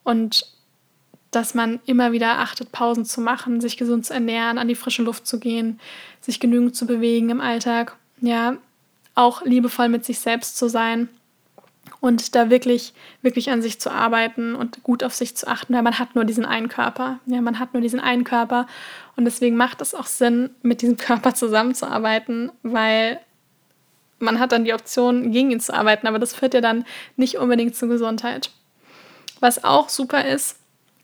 und 0.04 0.46
dass 1.32 1.54
man 1.54 1.80
immer 1.86 2.12
wieder 2.12 2.40
achtet, 2.40 2.72
Pausen 2.72 3.06
zu 3.06 3.22
machen, 3.22 3.62
sich 3.62 3.78
gesund 3.78 4.06
zu 4.06 4.14
ernähren, 4.14 4.58
an 4.58 4.68
die 4.68 4.76
frische 4.76 5.04
Luft 5.04 5.28
zu 5.28 5.40
gehen, 5.40 5.80
sich 6.22 6.40
genügend 6.40 6.76
zu 6.76 6.88
bewegen 6.88 7.30
im 7.30 7.42
Alltag, 7.42 7.96
ja, 8.20 8.58
auch 9.16 9.44
liebevoll 9.44 9.90
mit 9.90 10.06
sich 10.06 10.20
selbst 10.20 10.58
zu 10.58 10.70
sein 10.70 11.10
und 12.02 12.36
da 12.36 12.50
wirklich, 12.50 12.94
wirklich 13.22 13.52
an 13.52 13.62
sich 13.62 13.80
zu 13.80 13.92
arbeiten 13.92 14.56
und 14.56 14.84
gut 14.84 15.04
auf 15.04 15.14
sich 15.14 15.36
zu 15.36 15.48
achten, 15.48 15.74
weil 15.74 15.82
man 15.82 16.00
hat 16.00 16.16
nur 16.16 16.26
diesen 16.26 16.46
einen 16.46 16.70
Körper. 16.70 17.20
Ja, 17.26 17.42
man 17.42 17.60
hat 17.60 17.74
nur 17.74 17.82
diesen 17.82 18.00
einen 18.00 18.24
Körper 18.24 18.68
und 19.16 19.26
deswegen 19.26 19.58
macht 19.58 19.82
es 19.82 19.94
auch 19.94 20.06
Sinn, 20.06 20.52
mit 20.62 20.82
diesem 20.82 20.98
Körper 20.98 21.34
zusammenzuarbeiten, 21.34 22.52
weil 22.64 23.20
man 24.20 24.40
hat 24.40 24.52
dann 24.52 24.66
die 24.66 24.74
Option, 24.74 25.32
gegen 25.32 25.52
ihn 25.52 25.60
zu 25.60 25.74
arbeiten, 25.74 26.08
aber 26.08 26.20
das 26.20 26.34
führt 26.34 26.54
ja 26.54 26.62
dann 26.62 26.86
nicht 27.16 27.38
unbedingt 27.38 27.76
zur 27.76 27.90
Gesundheit. 27.90 28.52
Was 29.40 29.64
auch 29.64 29.90
super 29.90 30.26
ist, 30.26 30.58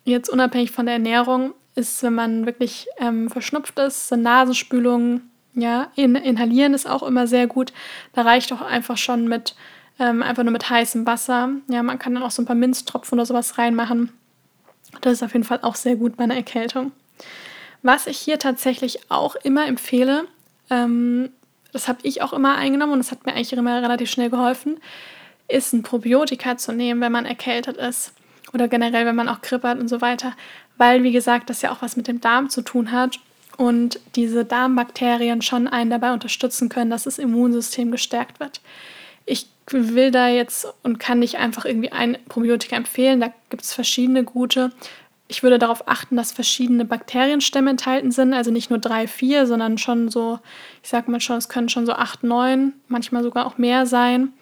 jetzt 0.04 0.30
unabhängig 0.30 0.71
von 0.71 0.86
der 0.86 0.95
Ernährung, 0.95 1.54
ist, 1.75 2.01
wenn 2.04 2.15
man 2.15 2.45
wirklich 2.45 2.88
ähm, 2.97 3.30
verschnupft 3.30 3.78
ist, 3.80 4.08
sind 4.08 4.21
Nasenspülungen, 4.21 5.30
ja, 5.54 5.91
in, 5.95 6.15
inhalieren 6.15 6.73
ist 6.73 6.88
auch 6.89 7.04
immer 7.04 7.28
sehr 7.28 7.47
gut. 7.47 7.73
Da 8.13 8.23
reicht 8.23 8.51
auch 8.51 8.62
einfach 8.62 8.97
schon 8.97 9.28
mit, 9.28 9.56
ähm, 9.99 10.23
einfach 10.23 10.43
nur 10.43 10.51
mit 10.51 10.69
heißem 10.69 11.06
Wasser. 11.06 11.49
Ja, 11.69 11.84
man 11.84 11.99
kann 11.99 12.13
dann 12.13 12.23
auch 12.23 12.32
so 12.32 12.41
ein 12.41 12.45
paar 12.45 12.56
Minztropfen 12.56 13.17
oder 13.17 13.25
sowas 13.25 13.58
reinmachen. 13.58 14.12
Das 15.01 15.13
ist 15.13 15.23
auf 15.23 15.34
jeden 15.34 15.45
Fall 15.45 15.60
auch 15.62 15.75
sehr 15.75 15.95
gut 15.95 16.17
bei 16.17 16.23
einer 16.25 16.36
Erkältung. 16.36 16.91
Was 17.84 18.08
ich 18.08 18.17
hier 18.17 18.39
tatsächlich 18.39 19.12
auch 19.12 19.36
immer 19.36 19.67
empfehle, 19.67 20.25
ähm, 20.69 21.30
das 21.76 21.90
habe 21.90 22.00
ich 22.04 22.22
auch 22.22 22.32
immer 22.32 22.56
eingenommen 22.56 22.94
und 22.94 23.00
das 23.00 23.12
hat 23.12 23.26
mir 23.26 23.34
eigentlich 23.34 23.52
immer 23.52 23.82
relativ 23.82 24.10
schnell 24.10 24.30
geholfen, 24.30 24.80
ist 25.50 25.74
ein 25.74 25.84
Probiotika 25.84 26.58
zu 26.58 26.72
nehmen, 26.72 27.02
wenn 27.02 27.12
man 27.12 27.26
erkältet 27.26 27.76
ist 27.76 28.14
oder 28.54 28.70
generell, 28.70 29.06
wenn 29.06 29.16
man 29.16 29.28
auch 29.28 29.40
hat 29.42 29.80
und 29.80 29.90
so 29.90 30.00
weiter, 30.00 30.34
weil, 30.78 31.04
wie 31.04 31.12
gesagt, 31.12 31.50
das 31.50 31.62
ja 31.62 31.72
auch 31.72 31.82
was 31.82 31.98
mit 31.98 32.08
dem 32.08 32.22
Darm 32.22 32.50
zu 32.50 32.62
tun 32.62 32.94
hat 32.94 33.20
und 33.58 34.00
diese 34.16 34.46
Darmbakterien 34.46 35.42
schon 35.42 35.68
einen 35.68 35.90
dabei 35.90 36.14
unterstützen 36.14 36.70
können, 36.70 36.90
dass 36.90 37.04
das 37.04 37.18
Immunsystem 37.18 37.92
gestärkt 37.92 38.40
wird. 38.40 38.62
Ich 39.26 39.48
will 39.70 40.12
da 40.12 40.30
jetzt 40.30 40.68
und 40.82 41.00
kann 41.00 41.20
nicht 41.20 41.38
einfach 41.40 41.66
irgendwie 41.66 41.92
ein 41.92 42.18
Probiotika 42.30 42.78
empfehlen, 42.78 43.20
da 43.20 43.34
gibt 43.50 43.64
es 43.64 43.74
verschiedene 43.74 44.24
gute 44.24 44.72
ich 45.28 45.42
würde 45.42 45.58
darauf 45.58 45.88
achten, 45.88 46.16
dass 46.16 46.32
verschiedene 46.32 46.86
Bakterienstämme 46.86 47.72
enthalten 47.72 48.12
sind, 48.12 48.34
also 48.34 48.52
nicht 48.52 48.70
nur 48.70 48.80
drei, 48.80 49.08
vier, 49.08 49.48
sondern 49.48 49.78
schon 49.78 50.10
so, 50.10 50.40
ich 50.84 50.90
sag 50.90 51.08
mal 51.08 51.20
schon, 51.20 51.38
es 51.38 51.50
können 51.50 51.70
schon 51.70 51.86
so 51.86 51.94
acht, 51.94 52.24
neun, 52.24 52.74
manchmal 52.88 53.24
sogar 53.24 53.48
auch 53.48 53.58
mehr 53.58 53.86
sein, 53.86 54.34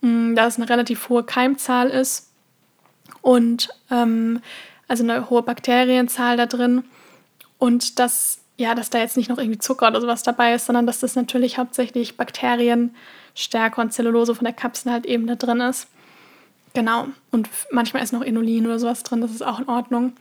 mm, 0.00 0.34
da 0.34 0.46
es 0.46 0.56
eine 0.56 0.68
relativ 0.68 1.08
hohe 1.08 1.22
Keimzahl 1.22 1.90
ist 1.90 2.32
und 3.22 3.68
ähm, 3.90 4.40
also 4.88 5.04
eine 5.04 5.30
hohe 5.30 5.42
Bakterienzahl 5.42 6.36
da 6.36 6.46
drin 6.46 6.84
und 7.58 7.98
dass 7.98 8.40
ja, 8.58 8.74
dass 8.74 8.90
da 8.90 8.98
jetzt 8.98 9.16
nicht 9.16 9.28
noch 9.28 9.38
irgendwie 9.38 9.58
Zucker 9.58 9.88
oder 9.88 10.00
sowas 10.00 10.22
dabei 10.22 10.54
ist, 10.54 10.66
sondern 10.66 10.86
dass 10.86 11.00
das 11.00 11.14
natürlich 11.14 11.58
hauptsächlich 11.58 12.16
Bakterienstärke 12.16 13.80
und 13.80 13.92
Zellulose 13.92 14.34
von 14.34 14.44
der 14.44 14.54
Kapsel 14.54 14.92
halt 14.92 15.04
eben 15.04 15.26
da 15.26 15.34
drin 15.34 15.60
ist. 15.60 15.88
Genau. 16.76 17.06
Und 17.30 17.48
manchmal 17.70 18.02
ist 18.02 18.12
noch 18.12 18.20
Inulin 18.20 18.66
oder 18.66 18.78
sowas 18.78 19.02
drin, 19.02 19.22
das 19.22 19.30
ist 19.30 19.40
auch 19.40 19.60
in 19.60 19.66
Ordnung. 19.66 20.12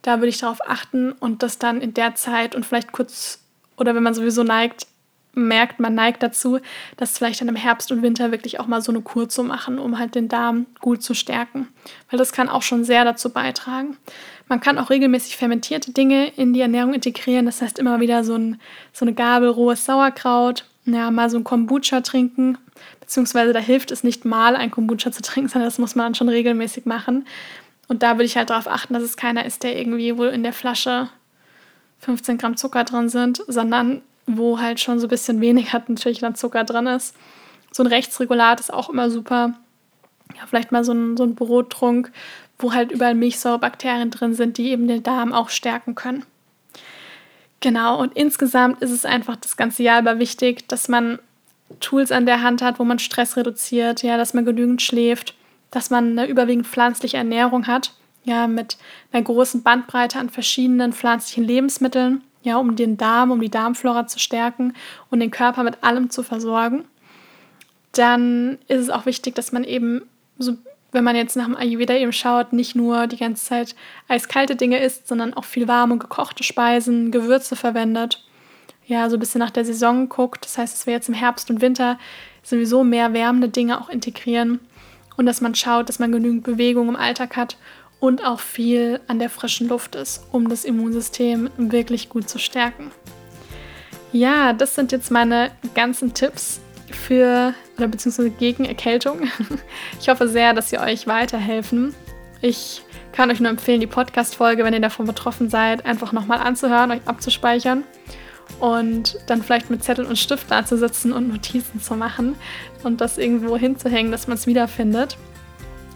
Da 0.00 0.20
würde 0.20 0.28
ich 0.28 0.38
darauf 0.38 0.66
achten 0.66 1.12
und 1.12 1.42
das 1.42 1.58
dann 1.58 1.82
in 1.82 1.92
der 1.92 2.14
Zeit 2.14 2.54
und 2.54 2.64
vielleicht 2.64 2.92
kurz 2.92 3.40
oder 3.76 3.94
wenn 3.94 4.02
man 4.02 4.14
sowieso 4.14 4.42
neigt, 4.42 4.86
merkt, 5.34 5.80
man 5.80 5.94
neigt 5.94 6.22
dazu, 6.22 6.60
das 6.96 7.18
vielleicht 7.18 7.42
dann 7.42 7.48
im 7.48 7.56
Herbst 7.56 7.92
und 7.92 8.00
Winter 8.00 8.32
wirklich 8.32 8.58
auch 8.58 8.66
mal 8.66 8.80
so 8.80 8.90
eine 8.90 9.02
Kur 9.02 9.28
zu 9.28 9.44
machen, 9.44 9.78
um 9.78 9.98
halt 9.98 10.14
den 10.14 10.30
Darm 10.30 10.64
gut 10.80 11.02
zu 11.02 11.12
stärken. 11.12 11.68
Weil 12.10 12.18
das 12.18 12.32
kann 12.32 12.48
auch 12.48 12.62
schon 12.62 12.84
sehr 12.84 13.04
dazu 13.04 13.28
beitragen. 13.28 13.98
Man 14.48 14.60
kann 14.60 14.78
auch 14.78 14.88
regelmäßig 14.88 15.36
fermentierte 15.36 15.92
Dinge 15.92 16.28
in 16.28 16.54
die 16.54 16.62
Ernährung 16.62 16.94
integrieren. 16.94 17.44
Das 17.44 17.60
heißt 17.60 17.78
immer 17.78 18.00
wieder 18.00 18.24
so, 18.24 18.34
ein, 18.34 18.58
so 18.94 19.04
eine 19.04 19.12
Gabel 19.12 19.50
rohes 19.50 19.84
Sauerkraut, 19.84 20.64
ja, 20.86 21.10
mal 21.10 21.28
so 21.28 21.36
ein 21.36 21.44
Kombucha 21.44 22.00
trinken. 22.00 22.56
Beziehungsweise 23.08 23.54
da 23.54 23.58
hilft 23.58 23.90
es 23.90 24.04
nicht 24.04 24.26
mal, 24.26 24.54
ein 24.54 24.70
Kombucha 24.70 25.10
zu 25.10 25.22
trinken, 25.22 25.48
sondern 25.48 25.66
das 25.66 25.78
muss 25.78 25.94
man 25.94 26.04
dann 26.04 26.14
schon 26.14 26.28
regelmäßig 26.28 26.84
machen. 26.84 27.26
Und 27.88 28.02
da 28.02 28.16
würde 28.16 28.24
ich 28.24 28.36
halt 28.36 28.50
darauf 28.50 28.68
achten, 28.68 28.92
dass 28.92 29.02
es 29.02 29.16
keiner 29.16 29.46
ist, 29.46 29.62
der 29.62 29.78
irgendwie 29.78 30.18
wohl 30.18 30.26
in 30.26 30.42
der 30.42 30.52
Flasche 30.52 31.08
15 32.00 32.36
Gramm 32.36 32.58
Zucker 32.58 32.84
drin 32.84 33.08
sind, 33.08 33.42
sondern 33.48 34.02
wo 34.26 34.60
halt 34.60 34.78
schon 34.78 35.00
so 35.00 35.06
ein 35.06 35.08
bisschen 35.08 35.40
weniger 35.40 35.82
natürlich 35.88 36.18
dann 36.18 36.34
Zucker 36.34 36.64
drin 36.64 36.86
ist. 36.86 37.16
So 37.72 37.82
ein 37.82 37.86
Rechtsregulat 37.86 38.60
ist 38.60 38.74
auch 38.74 38.90
immer 38.90 39.08
super. 39.08 39.54
Ja, 40.36 40.46
vielleicht 40.46 40.70
mal 40.70 40.84
so 40.84 40.92
ein, 40.92 41.16
so 41.16 41.24
ein 41.24 41.34
Brottrunk, 41.34 42.12
wo 42.58 42.74
halt 42.74 42.92
überall 42.92 43.14
Milchsäurebakterien 43.14 44.10
drin 44.10 44.34
sind, 44.34 44.58
die 44.58 44.68
eben 44.68 44.86
den 44.86 45.02
Darm 45.02 45.32
auch 45.32 45.48
stärken 45.48 45.94
können. 45.94 46.26
Genau, 47.60 47.98
und 47.98 48.14
insgesamt 48.18 48.82
ist 48.82 48.90
es 48.90 49.06
einfach 49.06 49.36
das 49.36 49.56
ganze 49.56 49.82
Jahr 49.82 50.02
über 50.02 50.18
wichtig, 50.18 50.68
dass 50.68 50.88
man 50.88 51.18
Tools 51.80 52.12
an 52.12 52.26
der 52.26 52.42
Hand 52.42 52.62
hat, 52.62 52.78
wo 52.78 52.84
man 52.84 52.98
Stress 52.98 53.36
reduziert, 53.36 54.02
ja, 54.02 54.16
dass 54.16 54.34
man 54.34 54.44
genügend 54.44 54.82
schläft, 54.82 55.34
dass 55.70 55.90
man 55.90 56.18
eine 56.18 56.28
überwiegend 56.28 56.66
pflanzliche 56.66 57.16
Ernährung 57.16 57.66
hat, 57.66 57.94
ja, 58.24 58.46
mit 58.46 58.78
einer 59.12 59.22
großen 59.22 59.62
Bandbreite 59.62 60.18
an 60.18 60.30
verschiedenen 60.30 60.92
pflanzlichen 60.92 61.44
Lebensmitteln 61.44 62.22
ja, 62.42 62.56
um 62.56 62.76
den 62.76 62.96
Darm, 62.96 63.30
um 63.30 63.40
die 63.40 63.50
Darmflora 63.50 64.06
zu 64.06 64.18
stärken 64.18 64.74
und 65.10 65.20
den 65.20 65.30
Körper 65.30 65.62
mit 65.62 65.82
allem 65.82 66.10
zu 66.10 66.22
versorgen. 66.22 66.84
Dann 67.92 68.58
ist 68.68 68.80
es 68.80 68.90
auch 68.90 69.06
wichtig, 69.06 69.34
dass 69.34 69.52
man 69.52 69.64
eben, 69.64 70.02
so, 70.38 70.54
wenn 70.92 71.04
man 71.04 71.16
jetzt 71.16 71.36
nach 71.36 71.46
dem 71.46 71.56
Ayurveda 71.56 71.94
eben 71.94 72.12
schaut, 72.12 72.52
nicht 72.52 72.74
nur 72.74 73.06
die 73.06 73.16
ganze 73.16 73.44
Zeit 73.44 73.74
eiskalte 74.08 74.56
Dinge 74.56 74.78
isst, 74.78 75.08
sondern 75.08 75.34
auch 75.34 75.44
viel 75.44 75.68
warme 75.68 75.94
und 75.94 75.98
gekochte 75.98 76.42
Speisen, 76.42 77.10
Gewürze 77.10 77.56
verwendet. 77.56 78.24
Ja, 78.88 79.10
so 79.10 79.16
ein 79.16 79.20
bisschen 79.20 79.40
nach 79.40 79.50
der 79.50 79.66
Saison 79.66 80.08
guckt. 80.08 80.46
Das 80.46 80.56
heißt, 80.56 80.74
dass 80.74 80.86
wir 80.86 80.94
jetzt 80.94 81.10
im 81.10 81.14
Herbst 81.14 81.50
und 81.50 81.60
Winter 81.60 81.98
sowieso 82.42 82.84
mehr 82.84 83.12
wärmende 83.12 83.50
Dinge 83.50 83.80
auch 83.80 83.90
integrieren 83.90 84.60
und 85.18 85.26
dass 85.26 85.42
man 85.42 85.54
schaut, 85.54 85.90
dass 85.90 85.98
man 85.98 86.10
genügend 86.10 86.42
Bewegung 86.42 86.88
im 86.88 86.96
Alltag 86.96 87.36
hat 87.36 87.58
und 88.00 88.24
auch 88.24 88.40
viel 88.40 89.00
an 89.06 89.18
der 89.18 89.28
frischen 89.28 89.68
Luft 89.68 89.94
ist, 89.94 90.24
um 90.32 90.48
das 90.48 90.64
Immunsystem 90.64 91.50
wirklich 91.58 92.08
gut 92.08 92.30
zu 92.30 92.38
stärken. 92.38 92.90
Ja, 94.10 94.54
das 94.54 94.74
sind 94.74 94.90
jetzt 94.90 95.10
meine 95.10 95.50
ganzen 95.74 96.14
Tipps 96.14 96.60
für 96.90 97.52
oder 97.76 97.88
beziehungsweise 97.88 98.30
gegen 98.30 98.64
Erkältung. 98.64 99.28
Ich 100.00 100.08
hoffe 100.08 100.28
sehr, 100.28 100.54
dass 100.54 100.70
sie 100.70 100.78
euch 100.78 101.06
weiterhelfen. 101.06 101.94
Ich 102.40 102.82
kann 103.12 103.30
euch 103.30 103.40
nur 103.40 103.50
empfehlen, 103.50 103.80
die 103.80 103.86
Podcast-Folge, 103.86 104.64
wenn 104.64 104.72
ihr 104.72 104.80
davon 104.80 105.04
betroffen 105.04 105.50
seid, 105.50 105.84
einfach 105.84 106.12
nochmal 106.12 106.38
anzuhören, 106.38 106.92
euch 106.92 107.00
abzuspeichern 107.04 107.84
und 108.60 109.18
dann 109.26 109.42
vielleicht 109.42 109.70
mit 109.70 109.84
Zettel 109.84 110.04
und 110.04 110.18
Stift 110.18 110.50
da 110.50 110.64
zu 110.64 110.76
sitzen 110.76 111.12
und 111.12 111.28
Notizen 111.28 111.80
zu 111.80 111.94
machen 111.94 112.36
und 112.82 113.00
das 113.00 113.18
irgendwo 113.18 113.56
hinzuhängen, 113.56 114.12
dass 114.12 114.26
man 114.26 114.36
es 114.36 114.46
wiederfindet. 114.46 115.16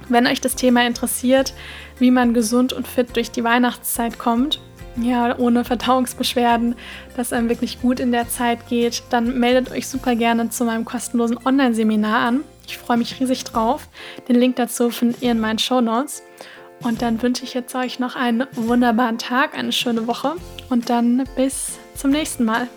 Wenn 0.08 0.26
euch 0.26 0.40
das 0.40 0.56
Thema 0.56 0.86
interessiert, 0.86 1.54
wie 1.98 2.10
man 2.10 2.34
gesund 2.34 2.72
und 2.72 2.86
fit 2.86 3.16
durch 3.16 3.30
die 3.30 3.44
Weihnachtszeit 3.44 4.18
kommt, 4.18 4.60
ja, 4.96 5.38
ohne 5.38 5.64
Verdauungsbeschwerden, 5.64 6.74
dass 7.16 7.32
einem 7.32 7.48
wirklich 7.48 7.80
gut 7.80 7.98
in 7.98 8.12
der 8.12 8.28
Zeit 8.28 8.68
geht, 8.68 9.02
dann 9.10 9.38
meldet 9.38 9.70
euch 9.70 9.88
super 9.88 10.14
gerne 10.14 10.50
zu 10.50 10.64
meinem 10.64 10.84
kostenlosen 10.84 11.38
Online-Seminar 11.42 12.26
an. 12.26 12.40
Ich 12.66 12.76
freue 12.78 12.98
mich 12.98 13.18
riesig 13.18 13.44
drauf. 13.44 13.88
Den 14.28 14.36
Link 14.36 14.56
dazu 14.56 14.90
findet 14.90 15.22
ihr 15.22 15.32
in 15.32 15.40
meinen 15.40 15.58
Show 15.58 15.80
Notes. 15.80 16.22
Und 16.83 17.01
dann 17.03 17.23
wünsche 17.23 17.45
ich 17.45 17.55
jetzt 17.55 17.75
euch 17.75 17.99
noch 17.99 18.16
einen 18.16 18.47
wunderbaren 18.53 19.18
Tag, 19.18 19.57
eine 19.57 19.73
schöne 19.73 20.07
Woche 20.07 20.35
und 20.68 20.90
dann 20.90 21.25
bis 21.37 21.79
zum 21.95 22.11
nächsten 22.11 22.45
Mal. 22.45 22.68